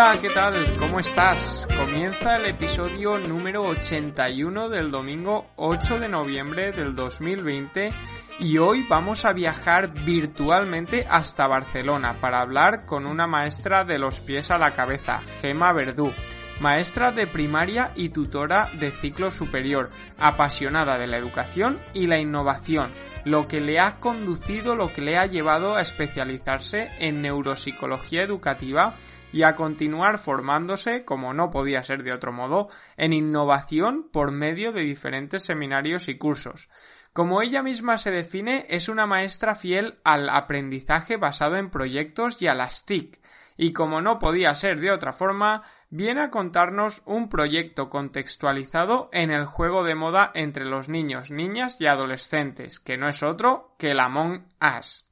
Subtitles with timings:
[0.00, 0.54] Hola, ¿qué tal?
[0.78, 1.66] ¿Cómo estás?
[1.76, 7.90] Comienza el episodio número 81 del domingo 8 de noviembre del 2020
[8.38, 14.20] y hoy vamos a viajar virtualmente hasta Barcelona para hablar con una maestra de los
[14.20, 16.12] pies a la cabeza, Gema Verdú
[16.60, 22.90] maestra de primaria y tutora de ciclo superior, apasionada de la educación y la innovación,
[23.24, 28.96] lo que le ha conducido, lo que le ha llevado a especializarse en neuropsicología educativa
[29.32, 34.72] y a continuar formándose, como no podía ser de otro modo, en innovación por medio
[34.72, 36.68] de diferentes seminarios y cursos.
[37.12, 42.46] Como ella misma se define, es una maestra fiel al aprendizaje basado en proyectos y
[42.46, 43.20] a las TIC,
[43.56, 49.32] y como no podía ser de otra forma, viene a contarnos un proyecto contextualizado en
[49.32, 53.90] el juego de moda entre los niños, niñas y adolescentes, que no es otro que
[53.90, 54.46] el Among
[54.78, 55.07] Us.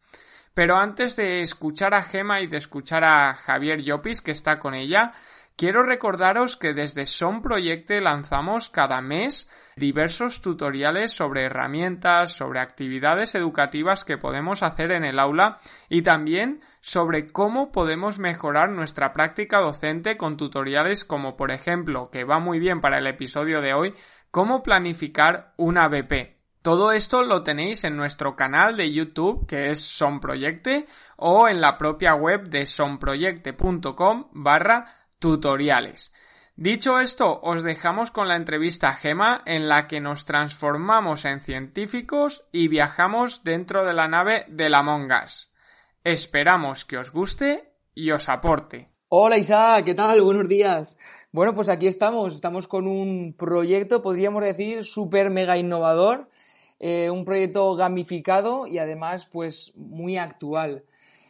[0.57, 4.73] Pero antes de escuchar a Gema y de escuchar a Javier Llopis, que está con
[4.73, 5.13] ella,
[5.55, 13.35] quiero recordaros que desde Son Proyecte lanzamos cada mes diversos tutoriales sobre herramientas, sobre actividades
[13.35, 15.59] educativas que podemos hacer en el aula
[15.91, 22.25] y también sobre cómo podemos mejorar nuestra práctica docente con tutoriales como por ejemplo, que
[22.25, 23.95] va muy bien para el episodio de hoy,
[24.31, 26.36] cómo planificar una BP.
[26.67, 31.79] Todo esto lo tenéis en nuestro canal de YouTube que es Sonproyecte o en la
[31.79, 34.85] propia web de sonproyecte.com barra
[35.21, 36.13] tutoriales.
[36.57, 41.41] Dicho esto, os dejamos con la entrevista a Gema en la que nos transformamos en
[41.41, 45.53] científicos y viajamos dentro de la nave de la Mongas.
[46.03, 48.91] Esperamos que os guste y os aporte.
[49.07, 50.21] Hola Isa, ¿qué tal?
[50.21, 50.99] Buenos días.
[51.31, 56.29] Bueno, pues aquí estamos, estamos con un proyecto, podríamos decir, súper mega innovador
[56.79, 60.85] eh, un proyecto gamificado y además pues muy actual.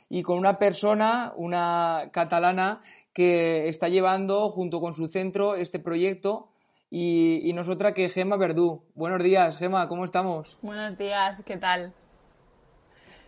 [0.08, 2.80] Y con una persona, una catalana,
[3.12, 6.48] que está llevando junto con su centro este proyecto
[6.90, 8.82] y, y nosotras que Gema Verdú.
[8.94, 10.58] Buenos días, Gema, ¿cómo estamos?
[10.62, 11.92] Buenos días, ¿qué tal?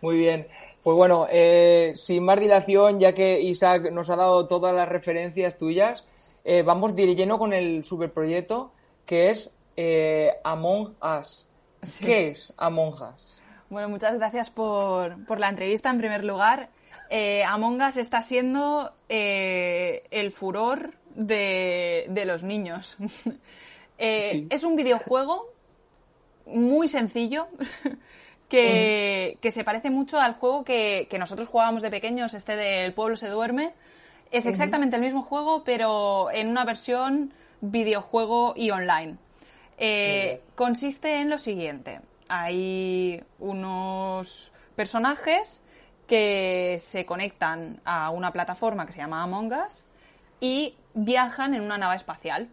[0.01, 0.47] Muy bien.
[0.81, 5.57] Pues bueno, eh, sin más dilación, ya que Isaac nos ha dado todas las referencias
[5.57, 6.05] tuyas,
[6.45, 8.71] eh, vamos de lleno con el superproyecto
[9.05, 9.57] que es
[10.43, 11.48] Among Us.
[11.99, 13.39] ¿Qué es Among Us?
[13.69, 16.69] Bueno, muchas gracias por, la entrevista en primer lugar.
[17.09, 22.97] Eh, Among Us está siendo eh, el furor de, los niños.
[24.01, 25.47] Eh, es un videojuego
[26.45, 27.49] muy sencillo
[28.47, 33.27] que, se parece mucho al juego que, nosotros jugábamos de pequeños, este del pueblo se
[33.27, 33.73] duerme.
[34.31, 39.17] Es exactamente el mismo juego, pero en una versión videojuego y online.
[39.81, 42.01] Eh, consiste en lo siguiente.
[42.27, 45.61] Hay unos personajes
[46.05, 49.85] que se conectan a una plataforma que se llama Among Us
[50.41, 52.49] y viajan en una nave espacial.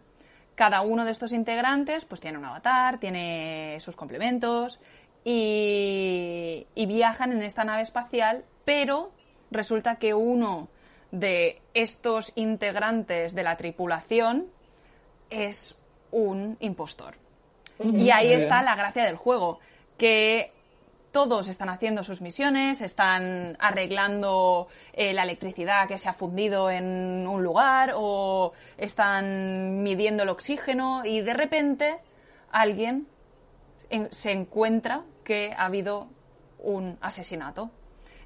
[0.55, 4.79] Cada uno de estos integrantes pues tiene un avatar, tiene sus complementos
[5.25, 9.11] y, y viajan en esta nave espacial, pero
[9.51, 10.69] resulta que uno
[11.11, 14.47] de estos integrantes de la tripulación
[15.29, 15.77] es
[16.11, 17.15] un impostor.
[17.79, 19.59] Y ahí está la gracia del juego,
[19.97, 20.51] que
[21.11, 27.27] todos están haciendo sus misiones, están arreglando eh, la electricidad que se ha fundido en
[27.27, 31.97] un lugar o están midiendo el oxígeno y de repente
[32.51, 33.07] alguien
[34.11, 36.07] se encuentra que ha habido
[36.59, 37.71] un asesinato.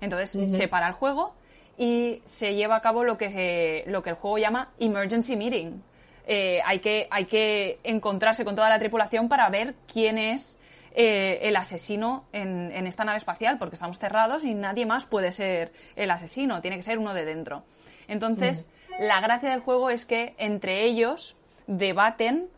[0.01, 1.33] Entonces se para el juego
[1.77, 5.81] y se lleva a cabo lo que, lo que el juego llama emergency meeting,
[6.25, 10.57] eh, hay, que, hay que encontrarse con toda la tripulación para ver quién es
[10.93, 15.71] eh, el asesino en, esta nave espacial, porque estamos cerrados y nadie más puede ser
[15.95, 17.63] el asesino, tiene que ser uno de dentro.
[18.07, 19.03] Entonces, mm.
[19.03, 21.35] la gracia del juego es que entre ellos
[21.67, 22.49] debaten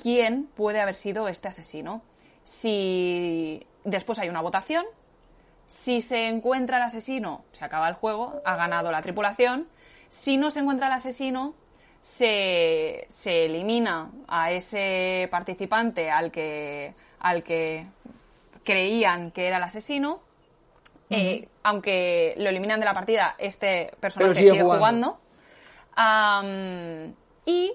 [0.00, 2.02] quién puede haber sido este asesino.
[2.44, 4.84] Si después hay una votación,
[5.66, 9.66] si se encuentra el asesino, se acaba el juego, ha ganado la tripulación.
[10.08, 11.54] Si no se encuentra el asesino,
[12.02, 17.86] se, se elimina a ese participante al que, al que
[18.64, 20.20] creían que era el asesino.
[21.08, 25.20] Eh, aunque lo eliminan de la partida, este personaje sigue, jugando.
[27.44, 27.72] y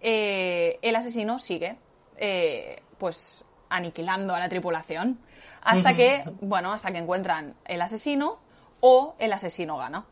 [0.00, 1.76] eh, el asesino sigue.
[2.16, 5.18] Eh, pues aniquilando a la tripulación.
[5.62, 8.38] Hasta que, bueno, hasta que encuentran el asesino
[8.80, 10.04] o el asesino gana.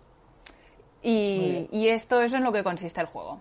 [1.03, 3.41] Y, y esto es en lo que consiste el juego.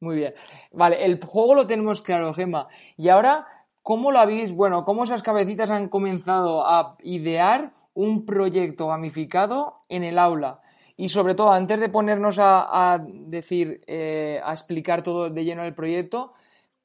[0.00, 0.34] Muy bien.
[0.72, 2.68] Vale, el juego lo tenemos claro, Gemma.
[2.96, 3.46] Y ahora,
[3.82, 10.04] ¿cómo lo habéis, bueno, cómo esas cabecitas han comenzado a idear un proyecto gamificado en
[10.04, 10.60] el aula?
[10.98, 15.74] Y sobre todo, antes de ponernos a, decir, eh, a explicar todo de lleno el
[15.74, 16.32] proyecto,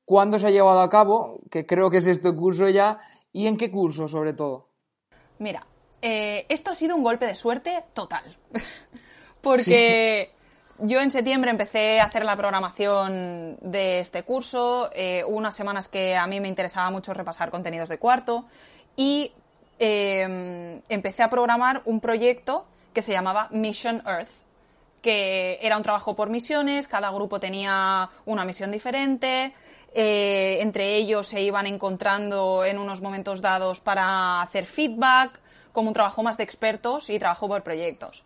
[0.05, 1.39] ¿cuándo se ha llevado a cabo?
[1.49, 2.99] Que creo que es este curso ya,
[3.31, 4.67] y en qué curso, sobre todo.
[5.39, 5.65] Mira,
[6.01, 8.23] eh, esto ha sido un golpe de suerte total.
[9.41, 10.31] Porque
[10.83, 14.89] yo en septiembre empecé a hacer la programación de este curso.
[14.93, 18.45] Eh, hubo unas semanas que a mí me interesaba mucho repasar contenidos de cuarto
[18.95, 19.31] y
[19.79, 24.45] em, empecé a programar un proyecto que se llamaba Mission Earth,
[25.01, 29.53] que era un trabajo por misiones, cada grupo tenía una misión diferente,
[29.93, 35.39] eh, entre ellos se iban encontrando en unos momentos dados para hacer feedback,
[35.71, 38.23] como un trabajo más de expertos y trabajo por proyectos.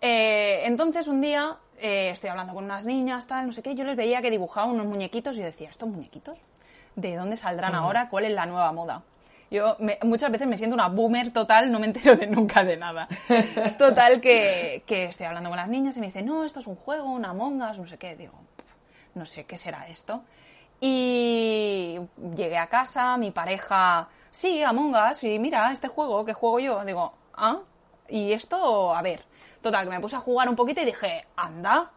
[0.00, 3.84] Eh, entonces un día eh, estoy hablando con unas niñas, tal, no sé qué, yo
[3.84, 6.38] les veía que dibujaban unos muñequitos y yo decía, ¿estos muñequitos?
[6.96, 8.08] ¿De dónde saldrán ahora?
[8.08, 9.02] ¿Cuál es la nueva moda?
[9.50, 13.08] Yo muchas veces me siento una boomer total, no me entero de nunca de nada.
[13.78, 16.76] Total que, que estoy hablando con las niñas y me dicen, no, esto es un
[16.76, 18.14] juego, una mongas, no sé qué.
[18.14, 18.34] Digo,
[19.14, 20.22] no sé qué será esto.
[20.80, 21.98] Y
[22.36, 26.84] llegué a casa, mi pareja, sí, Among Us, y mira, este juego, ¿qué juego yo?
[26.84, 27.58] Digo, ah,
[28.08, 29.24] y esto, a ver,
[29.62, 31.90] Total, que me puse a jugar un poquito y dije, anda,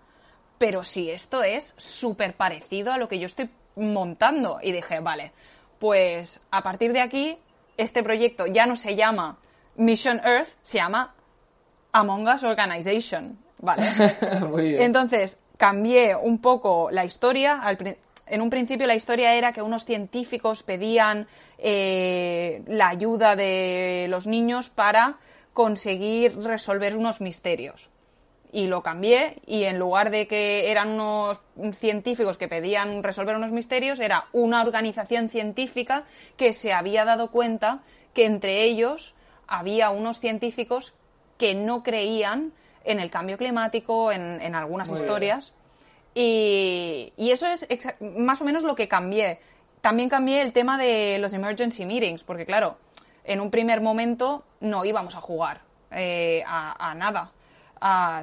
[0.58, 4.60] pero si esto es súper parecido a lo que yo estoy montando.
[4.62, 5.32] Y dije, vale,
[5.80, 7.38] pues a partir de aquí,
[7.78, 9.38] este proyecto ya no se llama
[9.76, 11.14] Mission Earth, se llama
[11.92, 13.38] Among Us Organization.
[13.60, 13.84] Vale.
[14.84, 17.62] Entonces, cambié un poco la historia.
[18.28, 21.28] en un principio la historia era que unos científicos pedían
[21.58, 25.18] eh, la ayuda de los niños para
[25.54, 27.90] conseguir resolver unos misterios.
[28.52, 31.42] Y lo cambié y en lugar de que eran unos
[31.74, 36.04] científicos que pedían resolver unos misterios, era una organización científica
[36.38, 37.82] que se había dado cuenta
[38.14, 39.16] que entre ellos
[39.48, 40.94] había unos científicos
[41.38, 42.54] que no creían
[42.84, 45.54] en el cambio climático, en, algunas historias.
[46.14, 47.68] Y, y, eso es
[48.00, 49.40] más o menos lo que cambié.
[49.82, 52.78] También cambié el tema de los emergency meetings, porque claro,
[53.24, 55.62] en un primer momento no íbamos a jugar
[55.92, 57.32] eh, a, nada.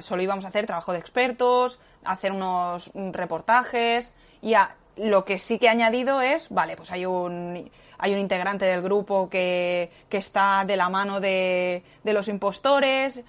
[0.01, 4.55] solo íbamos a hacer trabajo de expertos, hacer unos reportajes y
[4.97, 8.81] lo que sí que he añadido es, vale, pues hay un, hay un integrante del
[8.81, 13.23] grupo que, está de la mano de, los impostores,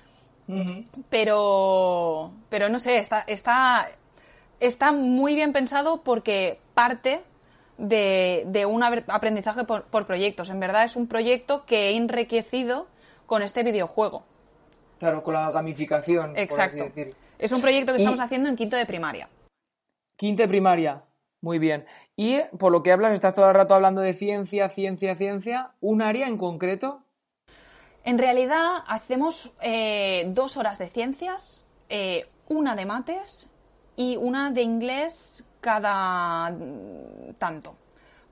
[1.08, 3.88] pero, pero no sé, está, está,
[4.60, 7.22] está muy bien pensado porque parte
[7.78, 10.50] de, un aprendizaje por, proyectos.
[10.50, 12.86] En verdad es un proyecto que he enriquecido
[13.26, 14.24] con este videojuego.
[14.98, 16.36] Claro, con la gamificación.
[16.36, 16.90] Exacto.
[17.38, 19.28] Es un proyecto que estamos haciendo en quinto de primaria.
[20.16, 21.02] Quinto de primaria.
[21.40, 21.84] Muy bien.
[22.14, 25.72] Y por lo que hablas, estás todo el rato hablando de ciencia, ciencia, ciencia.
[25.80, 27.02] ¿Un área en concreto?
[28.04, 33.50] En realidad hacemos eh, dos horas de ciencias, eh, una de mates
[33.96, 36.54] y una de inglés cada
[37.38, 37.76] tanto.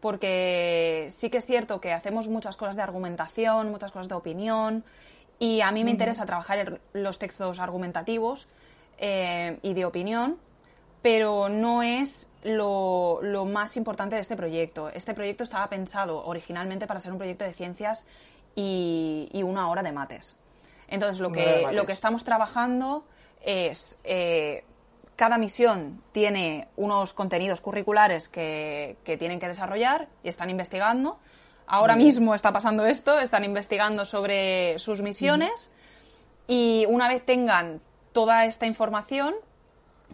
[0.00, 4.84] Porque sí que es cierto que hacemos muchas cosas de argumentación, muchas cosas de opinión,
[5.38, 8.46] y a mí me interesa trabajar los textos argumentativos
[8.98, 10.36] eh, y de opinión,
[11.00, 14.90] pero no es lo, más importante de este proyecto.
[14.90, 18.04] Este proyecto estaba pensado originalmente para ser un proyecto de ciencias
[18.54, 20.36] y, una hora de mates.
[20.88, 23.04] Entonces, lo que, lo que estamos trabajando
[23.42, 24.64] es eh,
[25.20, 31.18] cada misión tiene unos contenidos curriculares que, tienen que desarrollar y están investigando.
[31.66, 35.72] Ahora mismo está pasando esto, están investigando sobre sus misiones
[36.48, 37.82] y una vez tengan
[38.14, 39.34] toda esta información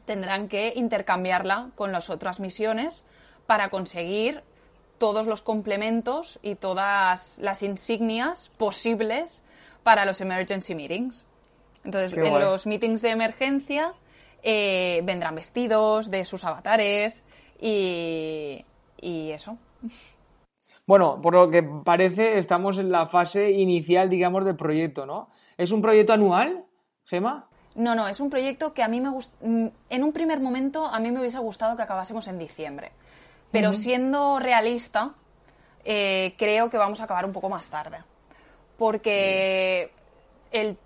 [0.06, 3.04] tendrán que intercambiarla con las otras misiones
[3.46, 4.42] para conseguir
[4.98, 9.44] todos los complementos y todas las insignias posibles
[9.84, 11.26] para los emergency meetings.
[11.84, 13.94] Entonces, en los meetings de emergencia
[14.48, 17.24] eh, vendrán vestidos de sus avatares
[17.60, 18.64] y,
[19.02, 19.58] eso.
[20.86, 25.30] Bueno, por lo que parece, estamos en la fase inicial, digamos, del proyecto, ¿no?
[25.58, 26.64] ¿Es un proyecto anual,
[27.06, 27.48] Gema?
[27.74, 29.36] No, no, es un proyecto que a mí me gusta.
[29.44, 32.92] Mm, en un primer momento, a mí me hubiese gustado que acabásemos en diciembre.
[33.50, 35.10] Pero siendo realista,
[35.84, 37.98] eh, creo que vamos a acabar un poco más tarde.
[38.78, 39.90] Porque
[40.52, 40.78] el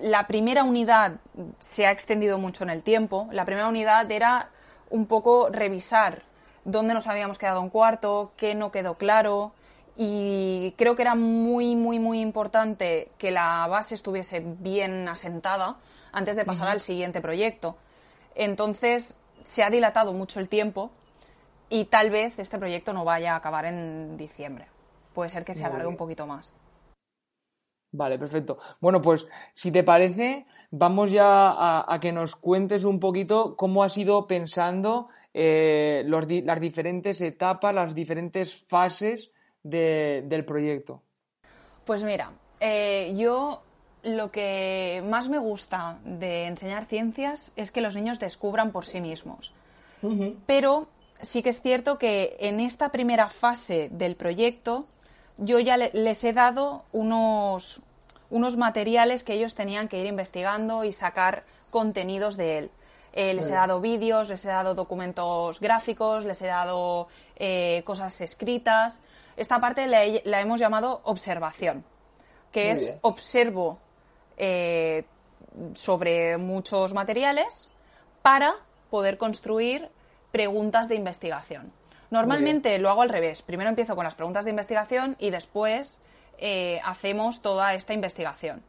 [0.00, 1.16] la primera unidad
[1.58, 3.28] se ha extendido mucho en el tiempo.
[3.32, 4.50] La primera unidad era
[4.90, 6.22] un poco revisar
[6.64, 9.52] dónde nos habíamos quedado en cuarto, qué no quedó claro.
[9.96, 15.76] Y creo que era muy, muy, muy importante que la base estuviese bien asentada
[16.12, 17.76] antes de pasar al siguiente proyecto.
[18.34, 20.90] Entonces, se ha dilatado mucho el tiempo
[21.68, 24.66] y tal vez este proyecto no vaya a acabar en diciembre.
[25.14, 26.52] Puede ser que se alargue un poquito más.
[27.92, 28.58] Vale, perfecto.
[28.80, 33.96] Bueno, pues si te parece, vamos ya a, que nos cuentes un poquito cómo has
[33.96, 41.02] ido pensando eh, las diferentes etapas, las diferentes fases del proyecto.
[41.84, 43.62] Pues mira, eh, yo
[44.02, 49.00] lo que más me gusta de enseñar ciencias es que los niños descubran por sí
[49.00, 49.52] mismos.
[50.46, 50.86] Pero
[51.20, 54.86] sí que es cierto que en esta primera fase del proyecto
[55.38, 57.80] yo ya les he dado unos,
[58.30, 62.70] unos materiales que ellos tenían que ir investigando y sacar contenidos de él.
[63.12, 68.20] Eh, les he dado vídeos, les he dado documentos gráficos, les he dado eh, cosas
[68.20, 69.00] escritas.
[69.36, 71.84] Esta parte la, hemos llamado observación,
[72.52, 73.78] que es observo
[74.36, 75.04] eh,
[75.74, 77.70] sobre muchos materiales
[78.22, 78.54] para
[78.90, 79.88] poder construir
[80.30, 81.72] preguntas de investigación.
[82.10, 83.42] Normalmente lo hago al revés.
[83.42, 85.98] Primero empiezo con las preguntas de investigación y después
[86.38, 88.62] eh, hacemos toda esta investigación.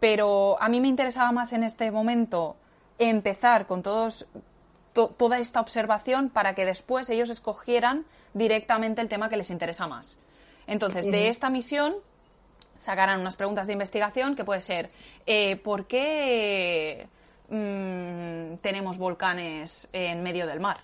[0.00, 2.56] Pero a mí me interesaba más en este momento
[2.98, 4.26] empezar con todos,
[4.92, 10.18] toda esta observación para que después ellos escogieran directamente el tema que les interesa más.
[10.66, 11.94] Entonces, de esta misión
[12.76, 14.90] sacarán unas preguntas de investigación que puede ser
[15.26, 17.06] eh, ¿por qué
[17.48, 20.80] mm, tenemos volcanes en medio del mar?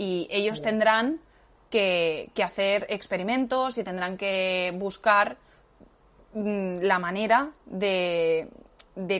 [0.00, 1.20] Y ellos tendrán
[1.68, 5.36] que, hacer experimentos y tendrán que buscar
[6.32, 8.48] mm, la manera de,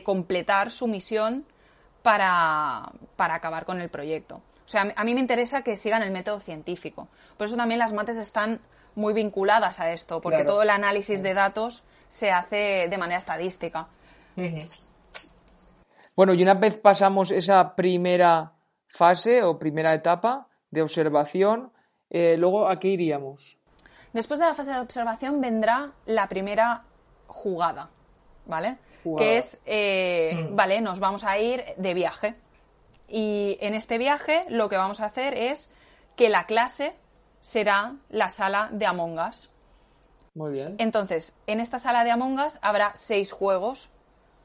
[0.03, 1.45] completar su misión
[2.01, 4.41] para, acabar con el proyecto.
[4.65, 7.09] O sea, a mí me interesa que sigan el método científico.
[7.37, 8.59] Por eso también las mates están
[8.95, 13.87] muy vinculadas a esto, porque todo el análisis de datos se hace de manera estadística.
[16.15, 18.53] Bueno, y una vez pasamos esa primera
[18.87, 21.71] fase o primera etapa de observación,
[22.09, 23.57] eh, luego, ¿a qué iríamos?
[24.13, 26.83] Después de la fase de observación vendrá la primera
[27.27, 27.89] jugada,
[28.45, 28.77] ¿vale?
[29.17, 30.55] Que es, eh, mm.
[30.55, 32.35] vale, nos vamos a ir de viaje.
[33.07, 35.71] Y en este viaje lo que vamos a hacer es
[36.15, 36.93] que la clase
[37.39, 39.49] será la sala de Among Us.
[40.33, 40.75] Muy bien.
[40.77, 43.89] Entonces, en esta sala de Among Us habrá seis juegos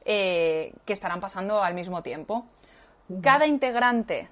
[0.05, 2.45] eh, que estarán pasando al mismo tiempo.
[3.21, 4.29] Cada integrante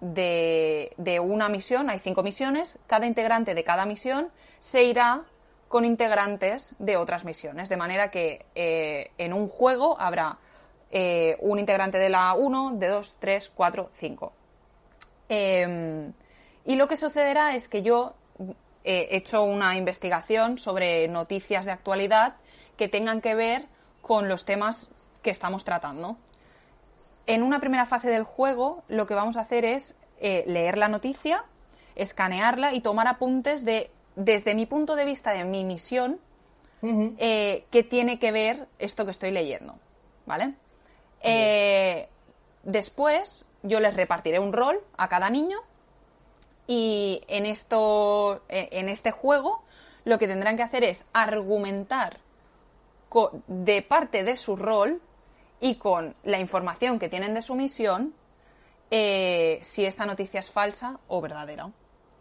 [0.00, 5.22] de, una misión, hay cinco misiones, cada integrante de cada misión se irá
[5.68, 10.38] con integrantes de otras misiones, de manera que eh, en un juego habrá
[10.90, 14.32] eh, un integrante de la 1, de 2, 3, 4, 5.
[16.64, 18.14] y lo que sucederá es que yo
[18.84, 22.36] he hecho una investigación sobre noticias de actualidad
[22.76, 23.66] que tengan que ver
[24.00, 24.90] con los temas
[25.22, 26.16] que estamos tratando
[27.26, 30.88] en una primera fase del juego lo que vamos a hacer es eh, leer la
[30.88, 31.44] noticia,
[31.94, 36.20] escanearla y tomar apuntes de, desde mi punto de vista de mi misión,
[36.82, 39.74] eh, qué tiene que ver esto que estoy leyendo.
[40.24, 40.54] ¿Vale?
[41.20, 42.08] Eh,
[42.62, 45.58] después yo les repartiré un rol a cada niño
[46.68, 49.64] y en, esto, en este juego
[50.04, 52.18] lo que tendrán que hacer es argumentar
[53.48, 55.00] de parte de su rol
[55.60, 58.14] y con la información que tienen de su misión
[58.90, 61.70] eh, si esta noticia es falsa o verdadera.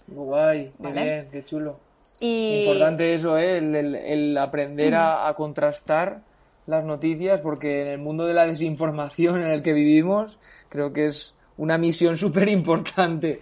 [0.07, 1.79] Guay, qué bien, qué chulo.
[2.19, 3.57] Importante eso, ¿eh?
[3.57, 6.21] el, aprender a, contrastar
[6.65, 10.39] las noticias, porque en el mundo de la desinformación en el que vivimos,
[10.69, 13.41] creo que es una misión súper importante.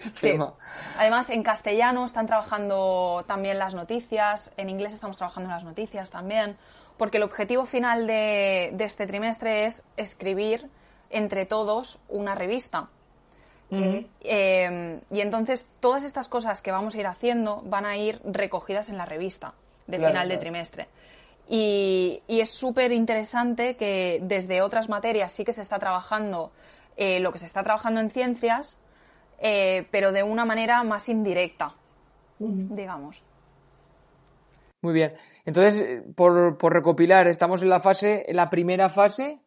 [0.97, 6.57] Además, en castellano están trabajando también las noticias, en inglés estamos trabajando las noticias también
[6.97, 10.69] porque el objetivo final de, este trimestre es escribir
[11.09, 12.89] entre todos una revista.
[13.71, 18.89] Eh, y entonces todas estas cosas que vamos a ir haciendo van a ir recogidas
[18.89, 19.55] en la revista
[19.87, 20.87] del final de trimestre.
[21.49, 26.51] Y, es súper interesante que desde otras materias sí que se está trabajando
[26.97, 28.77] eh, lo que se está trabajando en ciencias,
[29.39, 31.73] eh, pero de una manera más indirecta,
[32.39, 33.23] digamos.
[34.81, 35.13] Muy bien.
[35.45, 39.39] Entonces, eh, por, recopilar, estamos en la fase, en la primera fase,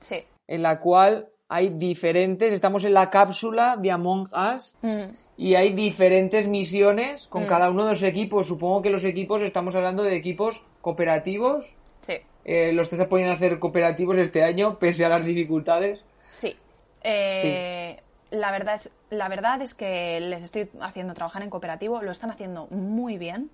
[0.46, 5.04] en la cual hay diferentes, estamos en la cápsula de Among Us mm.
[5.36, 7.46] y hay diferentes misiones con mm.
[7.46, 8.46] cada uno de los equipos.
[8.46, 11.76] Supongo que los equipos, estamos hablando de equipos cooperativos.
[12.02, 12.14] Sí.
[12.44, 16.00] Eh, ¿Los estás poniendo a hacer cooperativos este año, pese a las dificultades?
[16.28, 16.56] Sí.
[17.02, 18.00] Eh,
[18.30, 22.30] la verdad, es, la verdad es que les estoy haciendo trabajar en cooperativo, lo están
[22.30, 23.50] haciendo muy bien.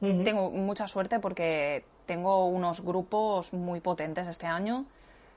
[0.00, 4.84] Tengo mucha suerte porque tengo unos grupos muy potentes este año,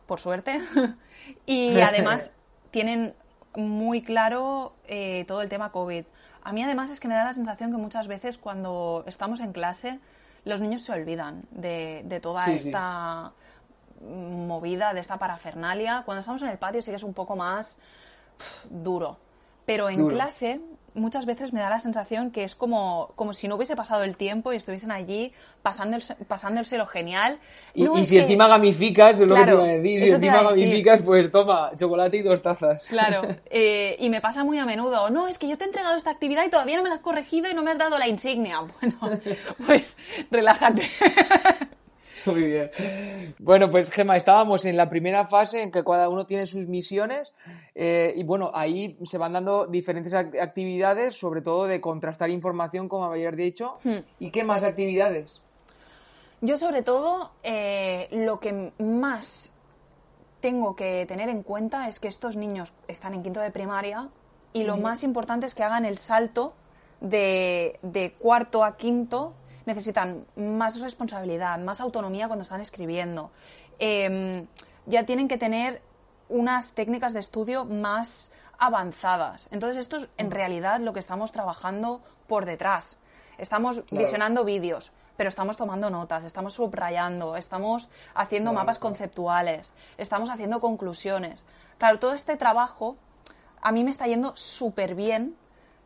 [0.05, 0.59] por suerte.
[1.45, 2.33] y además
[2.71, 3.13] tienen
[3.55, 6.05] muy claro eh, todo el tema COVID.
[6.43, 9.51] A mí además es que me da la sensación que muchas veces cuando estamos en
[9.51, 9.99] clase
[10.45, 13.33] los niños se olvidan de, toda esta
[14.01, 16.03] movida, de esta parafernalia.
[16.05, 17.79] Cuando estamos en el patio sí que es un poco más
[18.69, 19.17] duro.
[19.65, 20.61] Pero en clase
[20.93, 24.17] muchas veces me da la sensación que es como, como si no hubiese pasado el
[24.17, 27.39] tiempo y estuviesen allí pasando pasándoselo genial.
[27.73, 31.31] y, si encima gamificas, es lo que te iba a decir, si encima gamificas, pues
[31.31, 32.85] toma, chocolate y dos tazas.
[32.87, 35.95] Claro, eh, y me pasa muy a menudo, no, es que yo te he entregado
[35.95, 38.07] esta actividad y todavía no me la has corregido y no me has dado la
[38.07, 38.61] insignia.
[38.79, 39.19] Bueno,
[39.65, 39.97] pues
[40.29, 40.83] relájate.
[42.33, 42.71] Muy bien.
[43.39, 47.33] Bueno, pues Gema, estábamos en la primera fase en que cada uno tiene sus misiones
[47.73, 53.05] eh, y bueno, ahí se van dando diferentes actividades, sobre todo de contrastar información, como
[53.05, 53.79] habéis dicho.
[53.83, 53.99] Hmm.
[54.19, 55.41] ¿Y qué más actividades?
[56.41, 59.55] Yo sobre todo eh, lo que más
[60.39, 64.09] tengo que tener en cuenta es que estos niños están en quinto de primaria
[64.53, 66.53] y lo más importante es que hagan el salto
[67.01, 69.33] de, de cuarto a quinto
[69.67, 73.31] necesitan más responsabilidad, más autonomía cuando están escribiendo.
[73.77, 74.47] Em,
[74.85, 75.81] ya tienen que tener
[76.29, 79.47] unas técnicas de estudio más avanzadas.
[79.51, 82.97] Entonces, esto es en realidad lo que estamos trabajando por detrás.
[83.37, 90.59] Estamos visionando vídeos, pero estamos tomando notas, estamos subrayando, estamos haciendo mapas conceptuales, estamos haciendo
[90.61, 91.45] conclusiones.
[91.77, 92.95] Claro, todo este trabajo
[93.61, 95.35] a mí me está yendo súper bien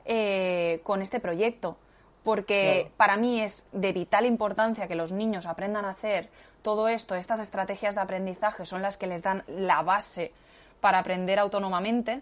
[0.05, 1.77] eh, con este proyecto
[2.23, 6.29] porque para mí es de vital importancia que los niños aprendan a hacer
[6.61, 10.31] todo esto, estas estrategias de aprendizaje son las que les dan la base
[10.79, 12.21] para aprender autónomamente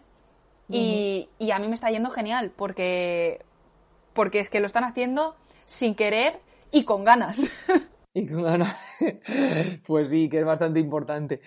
[0.70, 3.44] y, a mí me está yendo genial porque,
[4.14, 6.40] porque es que lo están haciendo sin querer
[6.72, 7.52] y con ganas.
[8.12, 8.76] Y con ganas.
[9.86, 11.42] Pues sí, que es bastante importante.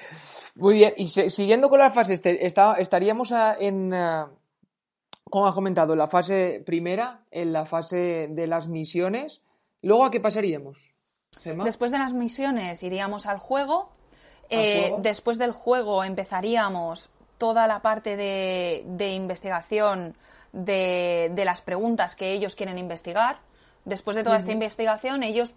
[0.54, 3.92] Muy bien, y siguiendo con las fases, estaríamos en,
[5.32, 9.40] como has comentado, en la fase primera, en la fase de las misiones.
[9.80, 10.92] Luego, ¿a qué pasaríamos?
[11.42, 13.88] Después de las misiones iríamos al juego.
[14.50, 20.16] Eh, después del juego empezaríamos toda la parte de, investigación
[20.52, 23.38] de, las preguntas que ellos quieren investigar.
[23.86, 25.54] Después de toda esta investigación, ellos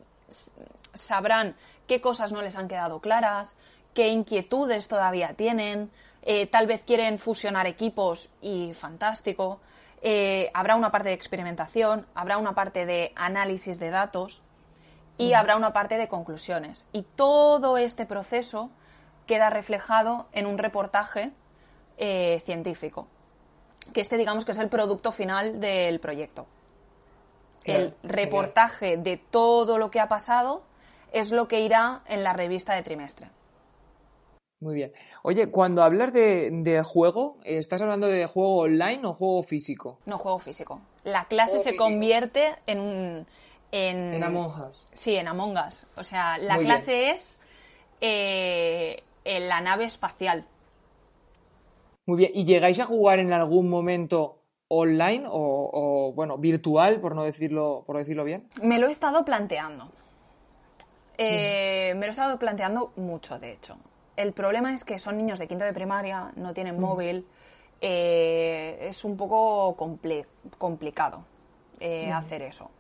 [0.94, 1.54] sabrán
[1.86, 3.58] qué cosas no les han quedado claras,
[3.94, 5.92] qué inquietudes todavía tienen,
[6.26, 9.60] eh, tal vez quieren fusionar equipos y fantástico.
[10.02, 14.42] Eh, habrá una parte de experimentación, habrá una parte de análisis de datos
[15.18, 16.86] y habrá una parte de conclusiones.
[16.92, 18.72] Y todo este proceso
[19.28, 21.32] queda reflejado en un reportaje
[21.98, 23.08] eh, científico,
[23.94, 26.48] que este digamos que es el producto final del proyecto.
[27.66, 30.64] el reportaje de todo lo que ha pasado
[31.12, 33.30] es lo que irá en la revista de trimestre.
[34.66, 34.92] Muy bien.
[35.22, 40.00] Oye, cuando hablas de, juego, ¿estás hablando de juego online o juego físico?
[40.08, 40.82] No, juego físico.
[41.04, 43.28] La clase se convierte en un...
[43.72, 44.84] En, Among Us.
[44.92, 45.86] Sí, en Among Us.
[45.96, 47.44] O sea, la clase es
[48.02, 50.46] eh, en la nave espacial.
[52.08, 52.32] Muy bien.
[52.34, 57.98] ¿Y llegáis a jugar en algún momento online o, bueno, virtual, por no decirlo, por
[57.98, 58.48] decirlo bien?
[58.64, 59.92] Me lo he estado planteando.
[61.20, 63.78] Eh, me lo he estado planteando mucho, de hecho
[64.16, 66.82] el problema es que son niños de quinto de primaria, no tienen mm.
[66.82, 67.28] móvil,
[67.82, 69.76] eh, es un poco
[70.58, 71.26] complicado
[71.80, 72.14] eh, mm.
[72.14, 72.72] hacer eso.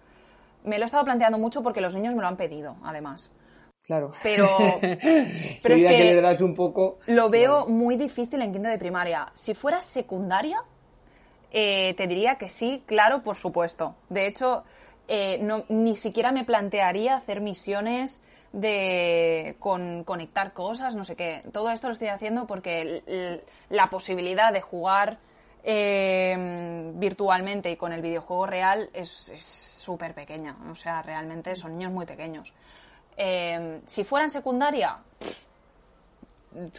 [0.63, 3.32] Me lo he estado planteando mucho porque los niños me lo han pedido, además.
[3.84, 4.13] Claro.
[4.24, 4.48] Pero,
[4.82, 6.98] pero es que, un poco...
[7.06, 9.28] lo veo muy difícil en quinto de primaria.
[9.36, 10.58] Si fuera secundaria,
[11.52, 13.95] eh, te diría que sí, claro, por supuesto.
[14.10, 14.63] De hecho,
[15.41, 18.24] no, ni siquiera me plantearía hacer misiones
[18.56, 21.44] de con, conectar cosas, no sé qué.
[21.52, 25.18] Todo esto lo estoy haciendo porque la posibilidad de jugar
[25.63, 30.56] eh, virtualmente y con el videojuego real es súper pequeña.
[30.72, 32.54] O sea, realmente son niños muy pequeños.
[33.18, 35.00] Eh, si fueran secundaria,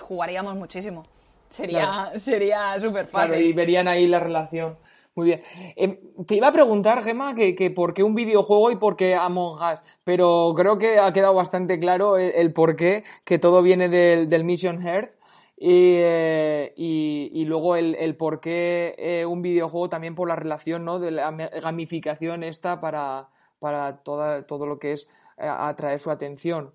[0.00, 1.04] jugaríamos muchísimo.
[1.50, 3.36] Sería, sería súper fácil.
[3.36, 4.78] y verían ahí la relación.
[5.16, 5.42] Muy bien.
[5.76, 9.58] Em, te iba a preguntar, Gemma, que, por qué un videojuego y por qué Among
[9.62, 14.44] Us, pero creo que ha quedado bastante claro el, por qué, que todo viene del,
[14.44, 15.14] Mission Earth
[15.56, 20.98] eh, y, luego el, por qué eh, un videojuego también por la relación ¿no?
[20.98, 26.74] de la gamificación esta para, para toda, todo lo que es eh, atraer su atención.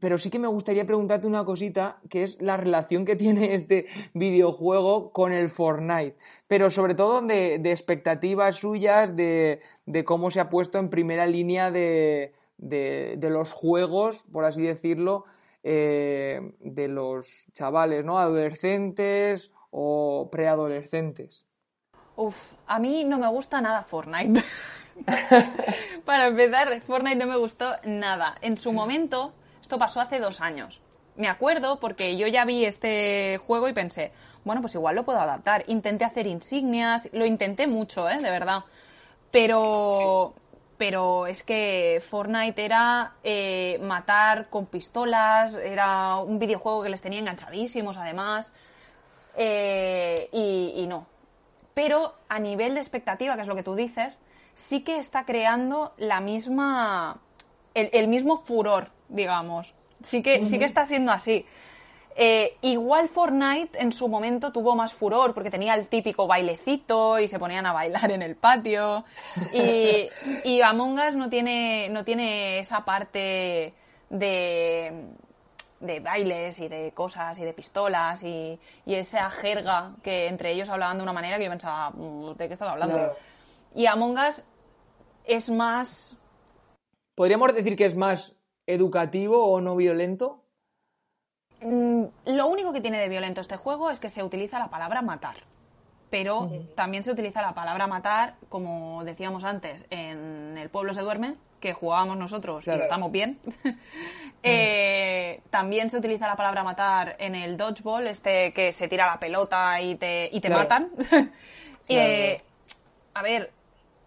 [0.00, 3.86] Pero sí que me gustaría preguntarte una cosita, que es la relación que tiene este
[4.14, 6.16] videojuego con el Fortnite,
[6.48, 9.60] pero sobre todo de, expectativas suyas, de,
[10.04, 15.24] cómo se ha puesto en primera línea de, los juegos, por así decirlo,
[15.62, 18.18] eh, de los chavales, ¿no?
[18.18, 21.46] Adolescentes o preadolescentes.
[22.16, 24.42] Uf, a mí no me gusta nada Fortnite.
[26.04, 28.34] Para empezar, Fortnite no me gustó nada.
[28.40, 29.34] En su momento,
[29.70, 30.80] esto pasó hace dos años.
[31.14, 34.10] Me acuerdo porque yo ya vi este juego y pensé,
[34.42, 35.62] bueno, pues igual lo puedo adaptar.
[35.68, 38.16] Intenté hacer insignias, lo intenté mucho, ¿eh?
[38.16, 38.64] De verdad.
[39.30, 40.34] Pero,
[40.76, 47.20] pero es que Fortnite era eh, matar con pistolas, era un videojuego que les tenía
[47.20, 48.52] enganchadísimos además.
[49.36, 51.06] Eh, y, no.
[51.74, 54.18] Pero a nivel de expectativa, que es lo que tú dices,
[54.52, 57.20] sí que está creando la misma.
[57.74, 59.74] el, mismo furor, digamos.
[60.02, 61.44] Sí que, sí que está siendo así.
[62.16, 67.28] Eh, igual Fortnite en su momento tuvo más furor porque tenía el típico bailecito y
[67.28, 69.04] se ponían a bailar en el patio.
[69.52, 70.08] Y,
[70.44, 73.74] y Among Us no tiene, no tiene esa parte
[74.08, 75.04] de,
[75.80, 80.98] de bailes y de cosas y de pistolas y, esa jerga que entre ellos hablaban
[80.98, 81.92] de una manera que yo pensaba,
[82.36, 83.16] ¿de qué estás hablando?
[83.74, 84.42] Y Among Us
[85.24, 86.16] es más...
[87.14, 90.42] ¿Podríamos decir que es más educativo o no violento?
[91.62, 95.02] Mm, lo único que tiene de violento este juego es que se utiliza la palabra
[95.02, 95.36] matar.
[96.10, 101.36] Pero también se utiliza la palabra matar, como decíamos antes, en El pueblo se duerme,
[101.60, 103.38] que jugábamos nosotros y estamos bien.
[104.42, 109.20] Eh, también se utiliza la palabra matar en el dodgeball, este que se tira la
[109.20, 110.88] pelota y te, y te matan.
[111.92, 112.40] Eh,
[113.14, 113.50] a ver,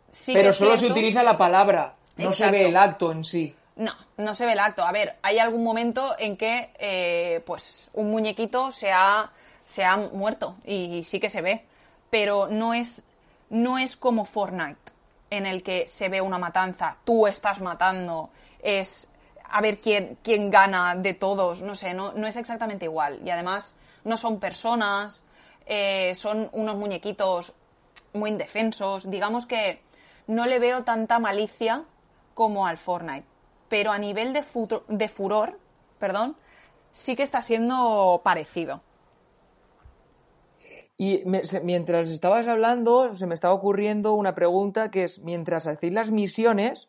[0.09, 3.53] sí Pero solo se utiliza la palabra, no se ve el acto en sí.
[3.75, 4.83] No, no se ve el acto.
[4.83, 9.31] A ver, hay algún momento en que eh, pues un muñequito se ha,
[9.61, 11.65] se ha muerto y sí que se ve,
[12.09, 13.05] pero no es,
[13.49, 14.93] no es como Fortnite
[15.29, 18.29] en el que se ve una matanza, tú estás matando,
[18.61, 19.09] es
[19.49, 23.19] a ver quién, quién gana de todos, no sé, no, no es exactamente igual.
[23.25, 25.23] Y además no son personas,
[25.65, 27.53] eh, son unos muñequitos
[28.13, 29.09] muy indefensos.
[29.09, 29.81] Digamos que
[30.27, 31.83] no le veo tanta malicia
[32.33, 33.32] como al Fortnite.
[33.73, 34.43] Pero a nivel de,
[34.87, 35.57] de furor,
[35.97, 36.35] perdón,
[36.91, 38.83] sí que está siendo parecido.
[40.95, 41.23] Y
[41.63, 46.87] mientras estabas hablando, se me estaba ocurriendo una pregunta que es, mientras hacéis las misiones,